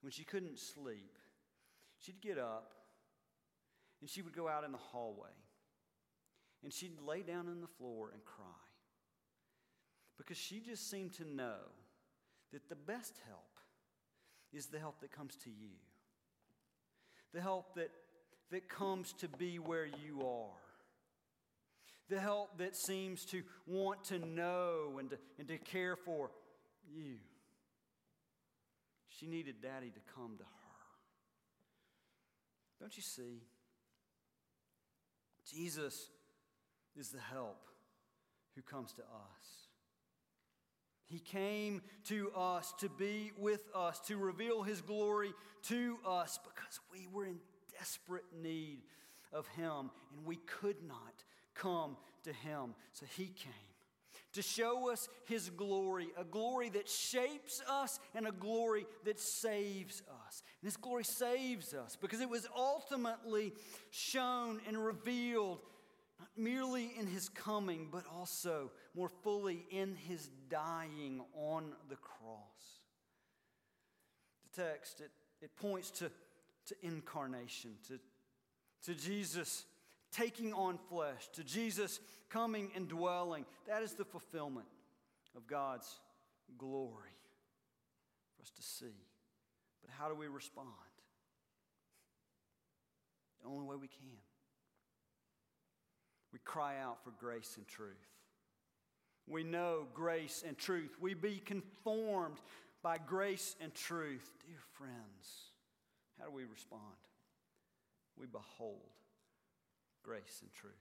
when 0.00 0.10
she 0.10 0.24
couldn't 0.24 0.58
sleep, 0.58 1.18
she'd 1.98 2.20
get 2.20 2.38
up 2.38 2.72
and 4.00 4.10
she 4.10 4.22
would 4.22 4.36
go 4.36 4.48
out 4.48 4.64
in 4.64 4.72
the 4.72 4.78
hallway 4.78 5.30
and 6.62 6.72
she'd 6.72 7.00
lay 7.00 7.22
down 7.22 7.48
on 7.48 7.60
the 7.60 7.66
floor 7.66 8.10
and 8.12 8.24
cry 8.24 8.44
because 10.18 10.36
she 10.36 10.60
just 10.60 10.90
seemed 10.90 11.12
to 11.14 11.24
know 11.24 11.56
that 12.52 12.68
the 12.68 12.76
best 12.76 13.14
help 13.26 13.53
is 14.54 14.66
the 14.66 14.78
help 14.78 15.00
that 15.00 15.10
comes 15.10 15.36
to 15.44 15.50
you, 15.50 15.74
the 17.32 17.40
help 17.40 17.74
that, 17.74 17.90
that 18.50 18.68
comes 18.68 19.12
to 19.14 19.28
be 19.28 19.58
where 19.58 19.86
you 19.86 20.20
are, 20.26 20.56
the 22.08 22.20
help 22.20 22.58
that 22.58 22.76
seems 22.76 23.24
to 23.26 23.42
want 23.66 24.04
to 24.04 24.18
know 24.18 24.98
and 24.98 25.10
to, 25.10 25.18
and 25.38 25.48
to 25.48 25.58
care 25.58 25.96
for 25.96 26.30
you. 26.94 27.16
She 29.08 29.26
needed 29.26 29.56
daddy 29.62 29.90
to 29.90 30.00
come 30.14 30.36
to 30.36 30.44
her. 30.44 30.50
Don't 32.80 32.96
you 32.96 33.02
see? 33.02 33.42
Jesus 35.50 36.10
is 36.96 37.08
the 37.10 37.20
help 37.20 37.68
who 38.54 38.62
comes 38.62 38.92
to 38.92 39.02
us. 39.02 39.63
He 41.06 41.18
came 41.18 41.82
to 42.04 42.30
us 42.34 42.72
to 42.78 42.88
be 42.88 43.32
with 43.38 43.62
us, 43.74 44.00
to 44.06 44.16
reveal 44.16 44.62
His 44.62 44.80
glory 44.80 45.32
to 45.64 45.98
us 46.06 46.38
because 46.42 46.80
we 46.92 47.06
were 47.12 47.26
in 47.26 47.38
desperate 47.78 48.24
need 48.42 48.78
of 49.32 49.46
Him 49.48 49.90
and 50.12 50.24
we 50.24 50.36
could 50.36 50.82
not 50.86 51.24
come 51.54 51.96
to 52.24 52.32
Him. 52.32 52.74
So 52.92 53.06
He 53.16 53.26
came 53.26 53.52
to 54.32 54.42
show 54.42 54.90
us 54.90 55.08
His 55.26 55.50
glory, 55.50 56.08
a 56.16 56.24
glory 56.24 56.68
that 56.70 56.88
shapes 56.88 57.62
us 57.68 58.00
and 58.14 58.26
a 58.26 58.32
glory 58.32 58.86
that 59.04 59.20
saves 59.20 60.02
us. 60.26 60.42
And 60.62 60.80
glory 60.80 61.04
saves 61.04 61.74
us 61.74 61.96
because 62.00 62.20
it 62.20 62.28
was 62.28 62.46
ultimately 62.56 63.52
shown 63.90 64.60
and 64.66 64.82
revealed 64.82 65.60
not 66.18 66.28
merely 66.36 66.92
in 66.98 67.06
his 67.06 67.28
coming, 67.28 67.88
but 67.90 68.04
also 68.14 68.70
more 68.94 69.08
fully 69.08 69.66
in 69.70 69.96
his 69.96 70.28
dying 70.48 71.22
on 71.34 71.72
the 71.88 71.96
cross. 71.96 72.82
The 74.52 74.62
text, 74.62 75.00
it, 75.00 75.10
it 75.42 75.56
points 75.56 75.90
to, 75.92 76.10
to 76.66 76.74
incarnation, 76.82 77.72
to, 77.88 77.98
to 78.84 78.98
Jesus 78.98 79.64
taking 80.12 80.52
on 80.52 80.78
flesh, 80.88 81.28
to 81.32 81.42
Jesus 81.42 82.00
coming 82.28 82.70
and 82.76 82.88
dwelling. 82.88 83.44
That 83.66 83.82
is 83.82 83.94
the 83.94 84.04
fulfillment 84.04 84.66
of 85.36 85.46
God's 85.46 86.00
glory 86.56 87.18
for 88.36 88.42
us 88.42 88.50
to 88.50 88.62
see. 88.62 88.94
But 89.82 89.90
how 89.98 90.08
do 90.08 90.14
we 90.14 90.28
respond? 90.28 90.68
The 93.42 93.48
only 93.48 93.66
way 93.66 93.76
we 93.76 93.88
can 93.88 93.98
we 96.34 96.40
cry 96.40 96.80
out 96.80 96.98
for 97.04 97.12
grace 97.12 97.54
and 97.56 97.66
truth. 97.68 98.13
We 99.26 99.42
know 99.42 99.86
grace 99.94 100.44
and 100.46 100.56
truth. 100.58 100.96
We 101.00 101.14
be 101.14 101.40
conformed 101.44 102.38
by 102.82 102.98
grace 102.98 103.56
and 103.60 103.74
truth. 103.74 104.30
Dear 104.46 104.58
friends, 104.78 105.50
how 106.18 106.26
do 106.26 106.32
we 106.32 106.44
respond? 106.44 106.82
We 108.18 108.26
behold 108.26 108.92
grace 110.02 110.40
and 110.42 110.52
truth. 110.52 110.72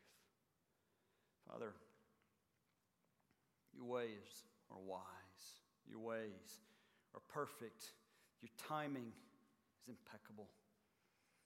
Father, 1.50 1.74
your 3.74 3.86
ways 3.86 4.44
are 4.72 4.80
wise, 4.86 5.02
your 5.90 6.00
ways 6.00 6.62
are 7.16 7.22
perfect, 7.34 7.86
your 8.42 8.52
timing 8.68 9.12
is 9.82 9.88
impeccable. 9.88 10.50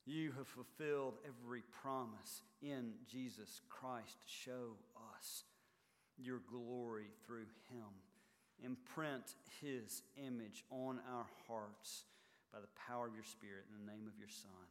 You 0.06 0.32
have 0.38 0.48
fulfilled 0.48 1.16
every 1.26 1.64
promise 1.82 2.44
in 2.62 2.94
Jesus 3.12 3.62
Christ. 3.70 4.18
Show 4.26 4.78
us 5.16 5.44
your 6.18 6.40
glory 6.50 7.08
through 7.26 7.48
him. 7.70 7.90
Imprint 8.64 9.36
his 9.62 10.02
image 10.18 10.64
on 10.72 11.00
our 11.14 11.26
hearts 11.48 12.04
by 12.52 12.60
the 12.60 12.74
power 12.88 13.08
of 13.08 13.14
your 13.14 13.24
Spirit. 13.24 13.66
In 13.70 13.86
the 13.86 13.92
name 13.92 14.08
of 14.08 14.18
your 14.18 14.30
Son, 14.30 14.66